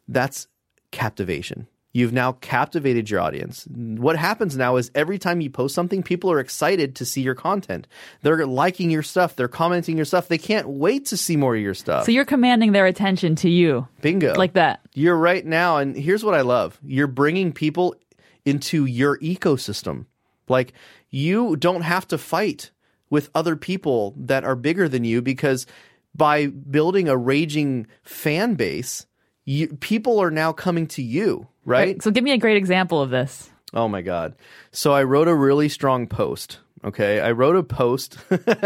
[0.06, 0.48] that's
[0.90, 1.66] captivation.
[1.98, 3.66] You've now captivated your audience.
[3.74, 7.34] What happens now is every time you post something, people are excited to see your
[7.34, 7.88] content.
[8.22, 10.28] They're liking your stuff, they're commenting your stuff.
[10.28, 12.04] They can't wait to see more of your stuff.
[12.04, 14.36] So you're commanding their attention to you Bingo.
[14.36, 14.78] like that.
[14.94, 17.96] You're right now, and here's what I love you're bringing people
[18.44, 20.06] into your ecosystem.
[20.46, 20.74] Like,
[21.10, 22.70] you don't have to fight
[23.10, 25.66] with other people that are bigger than you because
[26.14, 29.07] by building a raging fan base,
[29.48, 32.02] you, people are now coming to you, right?
[32.02, 33.48] So give me a great example of this.
[33.72, 34.34] Oh my God.
[34.72, 36.58] So I wrote a really strong post.
[36.84, 37.18] Okay.
[37.18, 38.18] I wrote a post.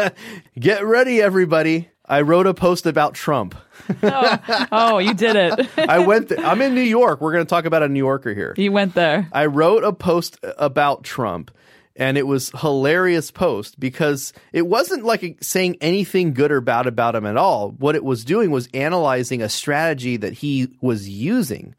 [0.59, 1.89] Get ready, everybody.
[2.05, 3.55] I wrote a post about Trump.
[4.03, 5.69] Oh, oh you did it.
[5.89, 7.21] I went, th- I'm in New York.
[7.21, 8.53] We're going to talk about a New Yorker here.
[8.57, 9.29] you went there.
[9.33, 11.53] I wrote a post about Trump
[11.97, 17.15] and it was hilarious post because it wasn't like saying anything good or bad about
[17.15, 17.71] him at all.
[17.71, 21.75] What it was doing was analyzing a strategy that he was using,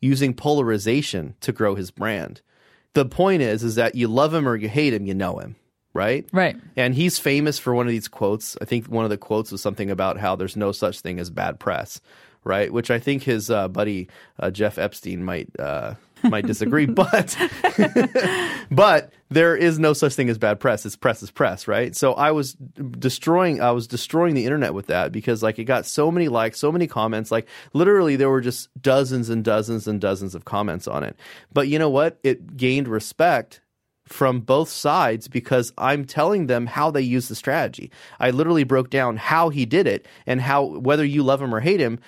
[0.00, 2.40] using polarization to grow his brand.
[2.92, 5.56] The point is is that you love him or you hate him, you know him,
[5.94, 6.28] right?
[6.32, 6.56] Right.
[6.76, 8.56] And he's famous for one of these quotes.
[8.60, 11.30] I think one of the quotes was something about how there's no such thing as
[11.30, 12.00] bad press,
[12.44, 12.72] right?
[12.72, 17.36] Which I think his uh, buddy uh, Jeff Epstein might uh, might disagree, but
[18.70, 20.86] but there is no such thing as bad press.
[20.86, 21.94] It's press is press, right?
[21.94, 25.86] So I was destroying I was destroying the internet with that because like it got
[25.86, 30.00] so many likes, so many comments, like literally there were just dozens and dozens and
[30.00, 31.16] dozens of comments on it.
[31.52, 32.18] But you know what?
[32.22, 33.60] It gained respect
[34.04, 37.90] from both sides because I'm telling them how they use the strategy.
[38.20, 41.60] I literally broke down how he did it and how whether you love him or
[41.60, 41.98] hate him,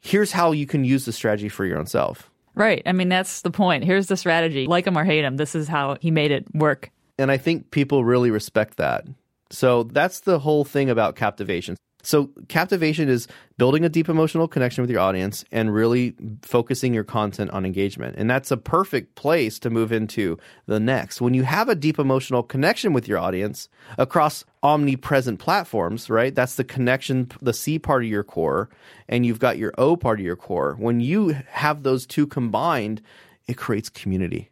[0.00, 2.30] here's how you can use the strategy for your own self.
[2.54, 2.82] Right.
[2.86, 3.84] I mean, that's the point.
[3.84, 4.66] Here's the strategy.
[4.66, 6.90] Like him or hate him, this is how he made it work.
[7.18, 9.06] And I think people really respect that.
[9.50, 11.76] So that's the whole thing about captivation.
[12.06, 17.04] So captivation is building a deep emotional connection with your audience and really focusing your
[17.04, 18.16] content on engagement.
[18.16, 21.20] And that's a perfect place to move into the next.
[21.20, 26.34] When you have a deep emotional connection with your audience across omnipresent platforms, right?
[26.34, 28.68] That's the connection, the C part of your core,
[29.08, 30.74] and you've got your O part of your core.
[30.78, 33.02] When you have those two combined,
[33.46, 34.50] it creates community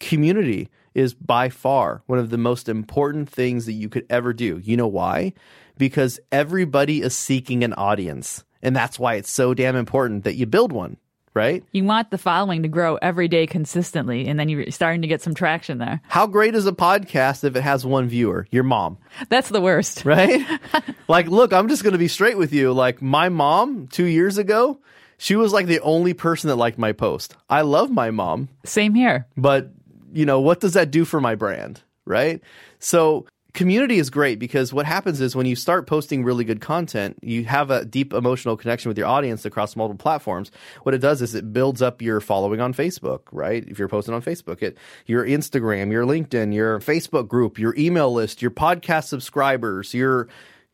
[0.00, 4.60] community is by far one of the most important things that you could ever do.
[4.62, 5.32] You know why?
[5.76, 8.44] Because everybody is seeking an audience.
[8.62, 10.96] And that's why it's so damn important that you build one,
[11.34, 11.62] right?
[11.72, 15.20] You want the following to grow every day consistently, and then you're starting to get
[15.20, 16.00] some traction there.
[16.08, 18.46] How great is a podcast if it has one viewer?
[18.50, 18.96] Your mom,
[19.28, 20.04] That's the worst.
[20.06, 20.46] right?
[21.08, 22.72] like, look, I'm just going to be straight with you.
[22.72, 24.78] Like, my mom two years ago,
[25.18, 27.36] she was like the only person that liked my post.
[27.50, 28.48] I love my mom.
[28.64, 29.26] Same here.
[29.36, 29.70] but
[30.14, 32.42] you know what does that do for my brand right?
[32.78, 37.16] So community is great because what happens is when you start posting really good content
[37.22, 40.50] you have a deep emotional connection with your audience across multiple platforms.
[40.82, 43.64] What it does is it builds up your following on facebook right?
[43.66, 48.12] If you're posting on facebook it your instagram your linkedin your facebook group your email
[48.12, 50.28] list your podcast subscribers your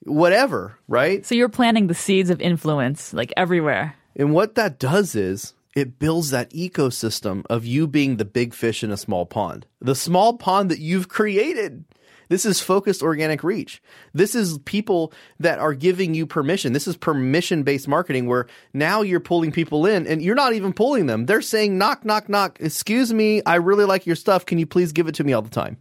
[0.05, 1.25] whatever right?
[1.27, 3.95] So you're planting the seeds of influence like everywhere.
[4.17, 8.83] and what that does is it builds that ecosystem of you being the big fish
[8.83, 9.67] in a small pond.
[9.81, 11.85] The small pond that you've created.
[12.29, 13.83] This is focused organic reach.
[14.15, 16.73] This is people that are giving you permission.
[16.73, 20.73] This is permission based marketing where now you're pulling people in and you're not even
[20.73, 21.27] pulling them.
[21.27, 22.59] They're saying, knock, knock, knock.
[22.61, 23.43] Excuse me.
[23.45, 24.47] I really like your stuff.
[24.47, 25.79] Can you please give it to me all the time?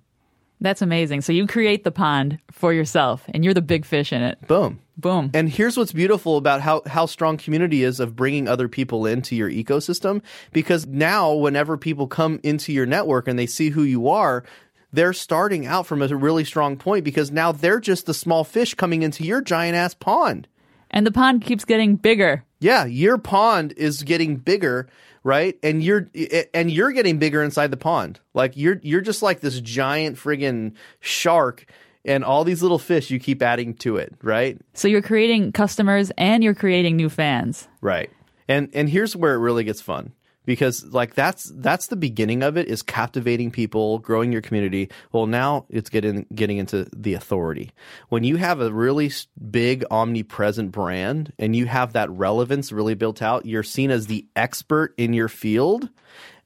[0.61, 1.21] That's amazing.
[1.21, 4.45] So you create the pond for yourself, and you're the big fish in it.
[4.47, 4.79] Boom.
[4.97, 5.31] Boom.
[5.33, 9.33] And here's what's beautiful about how, how strong community is of bringing other people into
[9.33, 10.21] your ecosystem.
[10.51, 14.43] Because now, whenever people come into your network and they see who you are,
[14.91, 18.73] they're starting out from a really strong point because now they're just the small fish
[18.73, 20.47] coming into your giant ass pond.
[20.91, 22.43] And the pond keeps getting bigger.
[22.59, 24.89] Yeah, your pond is getting bigger,
[25.23, 25.57] right?
[25.63, 26.09] And you're
[26.53, 28.19] and you're getting bigger inside the pond.
[28.33, 31.65] Like you're you're just like this giant friggin' shark
[32.05, 34.57] and all these little fish you keep adding to it, right?
[34.73, 37.67] So you're creating customers and you're creating new fans.
[37.81, 38.09] Right.
[38.47, 40.13] And and here's where it really gets fun
[40.49, 44.89] because like that's that's the beginning of it is captivating people, growing your community.
[45.11, 47.69] Well, now it's getting getting into the authority.
[48.07, 49.11] When you have a really
[49.51, 54.25] big omnipresent brand and you have that relevance really built out, you're seen as the
[54.35, 55.87] expert in your field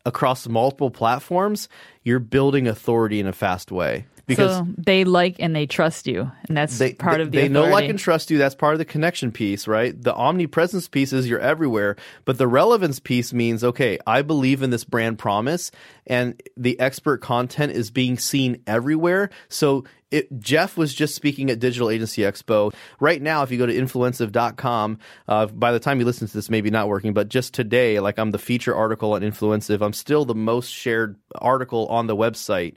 [0.06, 1.70] across multiple platforms,
[2.04, 6.32] you're building authority in a fast way because so they like and they trust you,
[6.48, 7.38] and that's they, part they, of the.
[7.38, 7.70] They authority.
[7.70, 8.38] know, like, and trust you.
[8.38, 10.00] That's part of the connection piece, right?
[10.00, 14.70] The omnipresence piece is you're everywhere, but the relevance piece means okay, I believe in
[14.70, 15.72] this brand promise,
[16.08, 19.30] and the expert content is being seen everywhere.
[19.50, 22.74] So it, Jeff was just speaking at Digital Agency Expo.
[23.00, 26.50] Right now, if you go to influencive.com, uh, by the time you listen to this,
[26.50, 29.82] maybe not working, but just today, like I'm the feature article on Influencive.
[29.82, 32.76] I'm still the most shared article on the website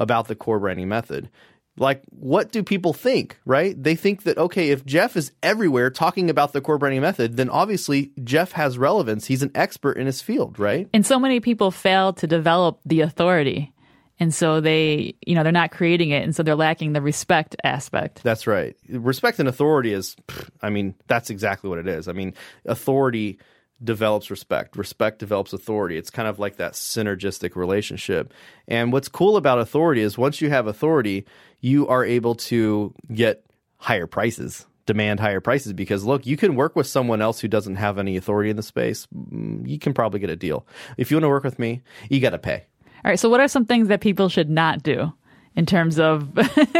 [0.00, 1.30] about the core branding method.
[1.76, 3.80] Like, what do people think, right?
[3.80, 7.48] They think that, okay, if Jeff is everywhere talking about the core branding method, then
[7.48, 9.26] obviously Jeff has relevance.
[9.26, 10.88] He's an expert in his field, right?
[10.92, 13.72] And so many people fail to develop the authority.
[14.18, 16.22] And so they, you know, they're not creating it.
[16.22, 18.22] And so they're lacking the respect aspect.
[18.22, 18.76] That's right.
[18.88, 20.16] Respect and authority is,
[20.60, 22.08] I mean, that's exactly what it is.
[22.08, 22.34] I mean,
[22.66, 23.38] authority
[23.82, 24.76] develops respect.
[24.76, 25.96] Respect develops authority.
[25.96, 28.32] It's kind of like that synergistic relationship.
[28.68, 31.26] And what's cool about authority is once you have authority,
[31.60, 33.44] you are able to get
[33.78, 37.76] higher prices, demand higher prices because look, you can work with someone else who doesn't
[37.76, 39.06] have any authority in the space.
[39.14, 40.66] Mm, you can probably get a deal.
[40.96, 42.66] If you want to work with me, you got to pay.
[43.04, 43.18] All right.
[43.18, 45.12] So, what are some things that people should not do
[45.56, 46.28] in terms of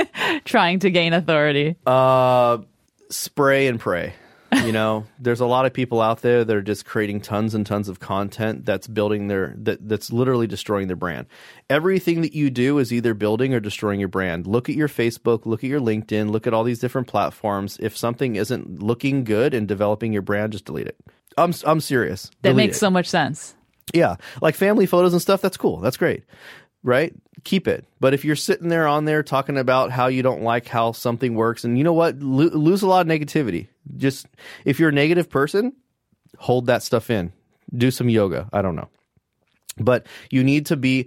[0.44, 1.76] trying to gain authority?
[1.86, 2.58] Uh,
[3.08, 4.12] spray and pray.
[4.64, 7.64] you know, there's a lot of people out there that are just creating tons and
[7.64, 11.26] tons of content that's building their that that's literally destroying their brand.
[11.68, 14.46] Everything that you do is either building or destroying your brand.
[14.46, 17.78] Look at your Facebook, look at your LinkedIn, look at all these different platforms.
[17.80, 20.96] If something isn't looking good and developing your brand, just delete it.
[21.36, 22.30] I'm I'm serious.
[22.42, 22.80] That delete makes it.
[22.80, 23.54] so much sense.
[23.94, 25.40] Yeah, like family photos and stuff.
[25.40, 25.78] That's cool.
[25.78, 26.24] That's great
[26.82, 27.14] right?
[27.44, 27.84] Keep it.
[28.00, 31.34] But if you're sitting there on there talking about how you don't like how something
[31.34, 33.68] works, and you know what, Lo- lose a lot of negativity.
[33.96, 34.26] Just
[34.64, 35.72] if you're a negative person,
[36.38, 37.32] hold that stuff in.
[37.74, 38.48] Do some yoga.
[38.52, 38.88] I don't know.
[39.78, 41.06] But you need to be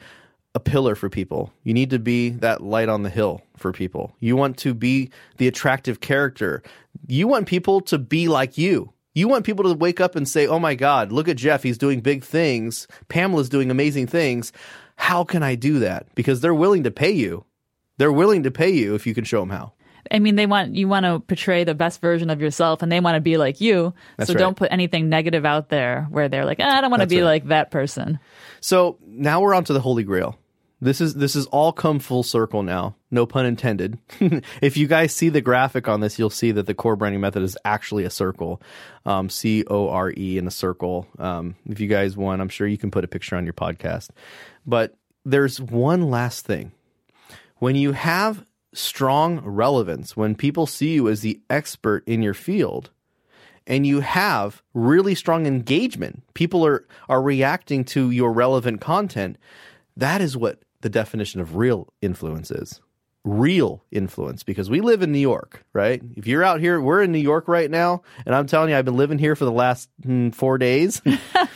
[0.55, 1.51] a pillar for people.
[1.63, 4.15] You need to be that light on the hill for people.
[4.19, 6.61] You want to be the attractive character.
[7.07, 8.93] You want people to be like you.
[9.15, 11.61] You want people to wake up and say, "Oh my God, look at Jeff.
[11.61, 12.87] He's doing big things.
[13.09, 14.51] Pamela's doing amazing things.
[14.95, 17.45] How can I do that?" Because they're willing to pay you.
[17.97, 19.73] They're willing to pay you if you can show them how.
[20.11, 22.99] I mean, they want you want to portray the best version of yourself, and they
[22.99, 23.93] want to be like you.
[24.17, 24.39] That's so right.
[24.39, 27.21] don't put anything negative out there where they're like, ah, I don't want to be
[27.21, 27.25] right.
[27.25, 28.19] like that person.
[28.59, 30.37] So now we're on to the Holy Grail.
[30.83, 32.95] This is this is all come full circle now.
[33.09, 33.97] No pun intended.
[34.61, 37.41] if you guys see the graphic on this, you'll see that the core branding method
[37.41, 38.61] is actually a circle,
[39.05, 41.07] um, C O R E in a circle.
[41.17, 44.09] Um, if you guys want, I'm sure you can put a picture on your podcast.
[44.65, 46.73] But there's one last thing.
[47.59, 52.89] When you have strong relevance, when people see you as the expert in your field,
[53.65, 59.37] and you have really strong engagement, people are are reacting to your relevant content.
[59.95, 62.79] That is what the definition of real influence is.
[63.25, 66.01] Real influence, because we live in New York, right?
[66.15, 68.85] If you're out here, we're in New York right now, and I'm telling you, I've
[68.85, 71.01] been living here for the last mm, four days.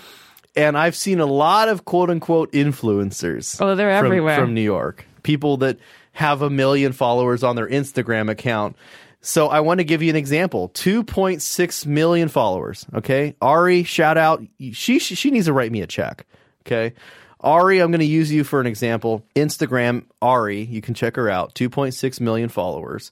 [0.56, 3.62] and I've seen a lot of quote unquote influencers.
[3.62, 4.40] Oh, they're from- everywhere.
[4.40, 5.06] From New York.
[5.24, 5.78] People that
[6.14, 8.78] have a million followers on their Instagram account.
[9.20, 10.70] So I want to give you an example.
[10.70, 12.86] 2.6 million followers.
[12.96, 13.36] Okay.
[13.42, 14.42] Ari, shout out.
[14.72, 16.26] She, she, she needs to write me a check.
[16.66, 16.94] Okay.
[17.48, 19.26] Ari, I'm going to use you for an example.
[19.36, 21.56] Instagram, Ari, you can check her out.
[21.56, 23.12] 2.6 million followers.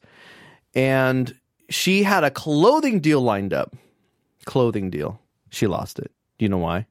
[0.73, 1.33] And
[1.69, 3.75] she had a clothing deal lined up.
[4.45, 5.21] Clothing deal.
[5.49, 6.11] She lost it.
[6.38, 6.86] Do you know why?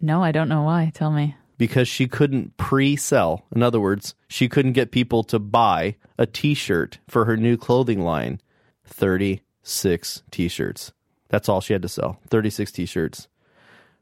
[0.00, 0.90] No, I don't know why.
[0.94, 1.34] Tell me.
[1.56, 3.44] because she couldn't pre-sell.
[3.54, 8.00] In other words, she couldn't get people to buy a t-shirt for her new clothing
[8.00, 8.40] line.
[8.84, 10.92] 36 t-shirts.
[11.28, 12.18] That's all she had to sell.
[12.28, 13.28] 36 t-shirts.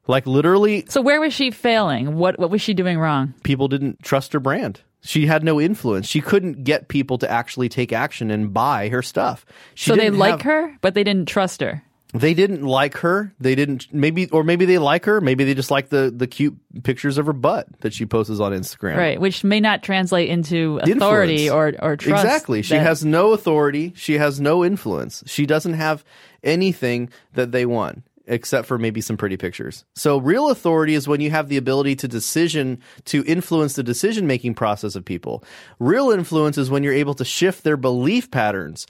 [0.09, 2.17] Like literally So where was she failing?
[2.17, 3.35] What what was she doing wrong?
[3.45, 4.81] people didn't trust her brand.
[5.01, 6.09] She had no influence.
[6.09, 9.47] She couldn't get people to actually take action and buy her stuff.
[9.75, 11.85] She so they didn't like have- her, but they didn't trust her.
[12.15, 13.33] they didn't like her.
[13.39, 15.21] They didn't maybe or maybe they like her.
[15.21, 18.53] Maybe they just like the the cute pictures of her butt that she posts on
[18.53, 18.97] Instagram.
[18.97, 22.25] Right, which may not translate into authority or or trust.
[22.25, 22.63] Exactly.
[22.63, 23.93] She that- has no authority.
[23.95, 25.23] She has no influence.
[25.27, 26.03] She doesn't have
[26.43, 29.85] anything that they want except for maybe some pretty pictures.
[29.97, 34.27] So real authority is when you have the ability to decision to influence the decision
[34.27, 35.43] making process of people.
[35.79, 38.87] Real influence is when you're able to shift their belief patterns.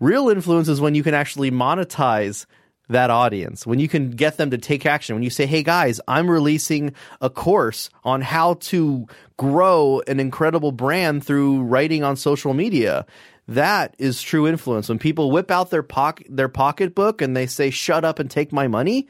[0.00, 2.46] Real influence is when you can actually monetize
[2.90, 6.00] that audience, when you can get them to take action, when you say, Hey guys,
[6.08, 9.06] I'm releasing a course on how to
[9.36, 13.06] grow an incredible brand through writing on social media.
[13.50, 14.88] That is true influence.
[14.88, 18.52] When people whip out their pocket, their pocketbook and they say, shut up and take
[18.52, 19.08] my money.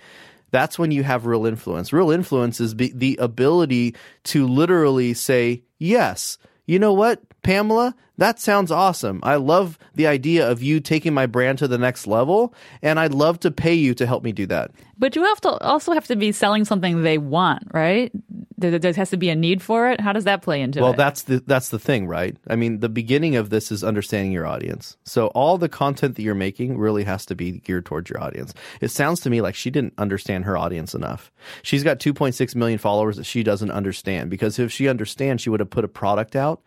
[0.50, 1.92] That's when you have real influence.
[1.92, 7.94] Real influence is be, the ability to literally say, yes, you know what, Pamela?
[8.20, 9.20] That sounds awesome.
[9.22, 12.52] I love the idea of you taking my brand to the next level,
[12.82, 14.72] and I'd love to pay you to help me do that.
[14.98, 18.12] But you have to also have to be selling something they want, right?
[18.58, 20.02] There, there has to be a need for it.
[20.02, 20.98] How does that play into Well, it?
[20.98, 22.36] Well, that's the that's the thing, right?
[22.46, 24.98] I mean, the beginning of this is understanding your audience.
[25.04, 28.52] So all the content that you're making really has to be geared towards your audience.
[28.82, 31.32] It sounds to me like she didn't understand her audience enough.
[31.62, 35.60] She's got 2.6 million followers that she doesn't understand because if she understands, she would
[35.60, 36.60] have put a product out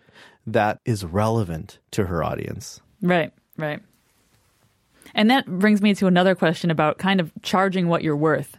[0.47, 2.81] that is relevant to her audience.
[3.01, 3.81] Right, right.
[5.15, 8.57] And that brings me to another question about kind of charging what you're worth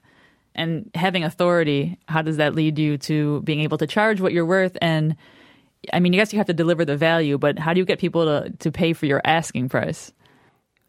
[0.55, 1.99] and having authority.
[2.07, 4.77] How does that lead you to being able to charge what you're worth?
[4.81, 5.17] And
[5.93, 7.99] I mean, I guess you have to deliver the value, but how do you get
[7.99, 10.13] people to, to pay for your asking price?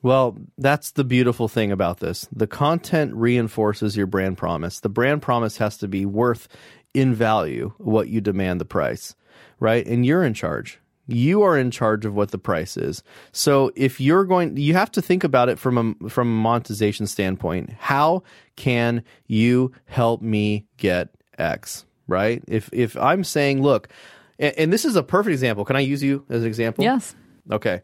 [0.02, 2.28] Well, that's the beautiful thing about this.
[2.32, 4.80] The content reinforces your brand promise.
[4.80, 6.48] The brand promise has to be worth
[6.94, 9.16] in value what you demand the price,
[9.60, 9.86] right?
[9.86, 10.80] And you're in charge.
[11.08, 13.04] You are in charge of what the price is.
[13.32, 17.08] So if you're going, you have to think about it from a from a monetization
[17.08, 17.72] standpoint.
[17.78, 18.24] How
[18.56, 21.86] can you help me get X?
[22.08, 22.44] Right?
[22.48, 23.90] If if I'm saying, look,
[24.40, 25.66] and, and this is a perfect example.
[25.66, 26.84] Can I use you as an example?
[26.84, 27.16] Yes.
[27.52, 27.82] Okay.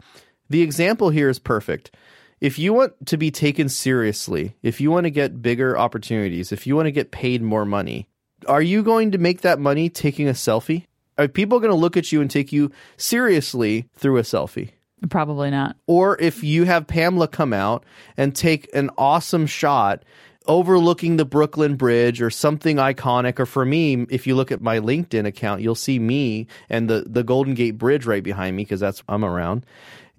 [0.50, 1.96] The example here is perfect.
[2.40, 6.66] If you want to be taken seriously, if you want to get bigger opportunities, if
[6.66, 8.10] you want to get paid more money,
[8.48, 10.88] are you going to make that money taking a selfie?
[11.18, 14.72] Are people going to look at you and take you seriously through a selfie?
[15.10, 15.78] Probably not.
[15.88, 17.84] Or if you have Pamela come out
[18.18, 20.04] and take an awesome shot
[20.48, 24.80] overlooking the Brooklyn Bridge or something iconic, or for me, if you look at my
[24.80, 28.80] LinkedIn account, you'll see me and the, the Golden Gate Bridge right behind me because
[28.80, 29.66] that's I'm around.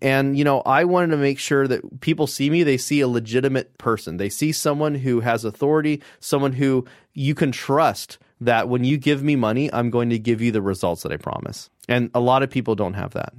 [0.01, 3.09] And you know, I wanted to make sure that people see me, they see a
[3.09, 4.17] legitimate person.
[4.17, 9.23] They see someone who has authority, someone who you can trust that when you give
[9.23, 11.71] me money, I'm going to give you the results that I promise.
[11.89, 13.33] And a lot of people don't have that.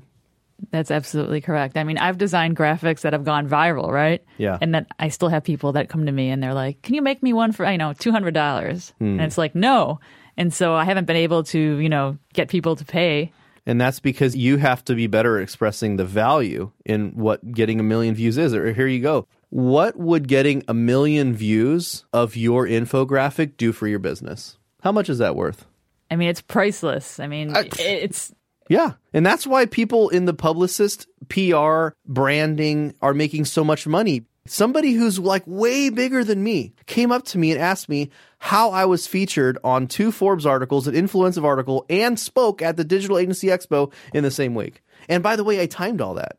[0.71, 1.77] That's absolutely correct.
[1.77, 4.23] I mean, I've designed graphics that have gone viral, right?
[4.37, 4.57] Yeah.
[4.61, 7.01] And that I still have people that come to me and they're like, "Can you
[7.01, 9.03] make me one for, you know, $200?" Hmm.
[9.03, 9.99] And it's like, "No."
[10.37, 13.31] And so I haven't been able to, you know, get people to pay.
[13.65, 17.79] And that's because you have to be better at expressing the value in what getting
[17.79, 18.53] a million views is.
[18.53, 19.27] Or here you go.
[19.49, 24.57] What would getting a million views of your infographic do for your business?
[24.83, 25.65] How much is that worth?
[26.11, 27.17] I mean, it's priceless.
[27.17, 28.33] I mean, uh, it's
[28.67, 28.93] Yeah.
[29.13, 34.23] And that's why people in the publicist, PR, branding are making so much money.
[34.45, 38.09] Somebody who's like way bigger than me came up to me and asked me
[38.39, 42.83] how I was featured on two Forbes articles, an Influencive article, and spoke at the
[42.83, 44.83] Digital Agency Expo in the same week.
[45.07, 46.37] And by the way, I timed all that.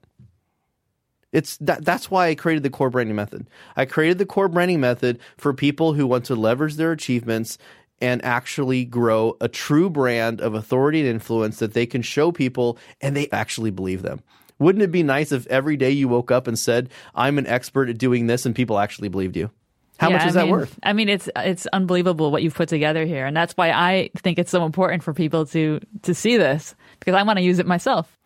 [1.33, 3.49] It's that that's why I created the core branding method.
[3.75, 7.59] I created the core branding method for people who want to leverage their achievements
[8.01, 12.79] and actually grow a true brand of authority and influence that they can show people
[13.01, 14.21] and they actually believe them.
[14.59, 17.89] Wouldn't it be nice if every day you woke up and said, "I'm an expert
[17.89, 19.51] at doing this," and people actually believed you?
[19.99, 20.79] How Yeah, much is I that mean- worth?
[20.83, 24.39] I mean, it's it's unbelievable what you've put together here, and that's why I think
[24.39, 27.67] it's so important for people to to see this because I want to use it
[27.67, 28.17] myself.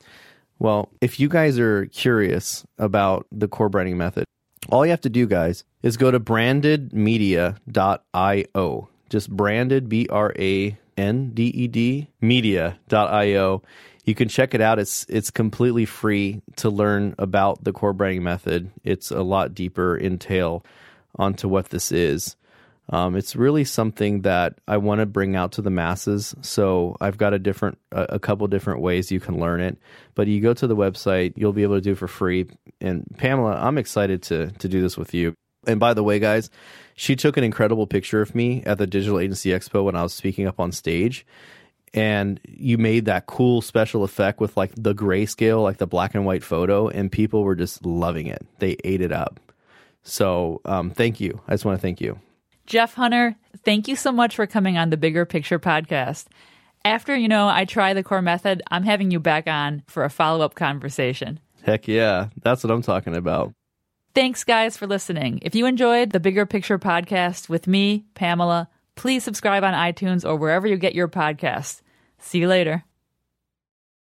[0.58, 4.24] Well, if you guys are curious about the core branding method,
[4.70, 8.88] all you have to do, guys, is go to brandedmedia.io.
[9.08, 13.62] Just branded, B R A N D E D, media.io.
[14.04, 14.78] You can check it out.
[14.78, 18.70] It's it's completely free to learn about the core branding method.
[18.84, 20.64] It's a lot deeper entail
[21.16, 22.36] onto what this is.
[22.90, 26.34] Um, it's really something that I want to bring out to the masses.
[26.40, 29.76] So I've got a different, a, a couple different ways you can learn it.
[30.14, 32.46] But you go to the website, you'll be able to do for free.
[32.80, 35.34] And Pamela, I'm excited to to do this with you.
[35.66, 36.48] And by the way, guys,
[36.98, 40.12] she took an incredible picture of me at the Digital Agency Expo when I was
[40.12, 41.24] speaking up on stage.
[41.94, 46.26] And you made that cool special effect with like the grayscale, like the black and
[46.26, 48.44] white photo, and people were just loving it.
[48.58, 49.38] They ate it up.
[50.02, 51.40] So um, thank you.
[51.46, 52.18] I just want to thank you.
[52.66, 56.26] Jeff Hunter, thank you so much for coming on the Bigger Picture podcast.
[56.84, 60.10] After, you know, I try the core method, I'm having you back on for a
[60.10, 61.38] follow up conversation.
[61.62, 62.30] Heck yeah.
[62.42, 63.54] That's what I'm talking about.
[64.18, 65.38] Thanks, guys, for listening.
[65.42, 70.34] If you enjoyed the Bigger Picture podcast with me, Pamela, please subscribe on iTunes or
[70.34, 71.82] wherever you get your podcasts.
[72.18, 72.82] See you later.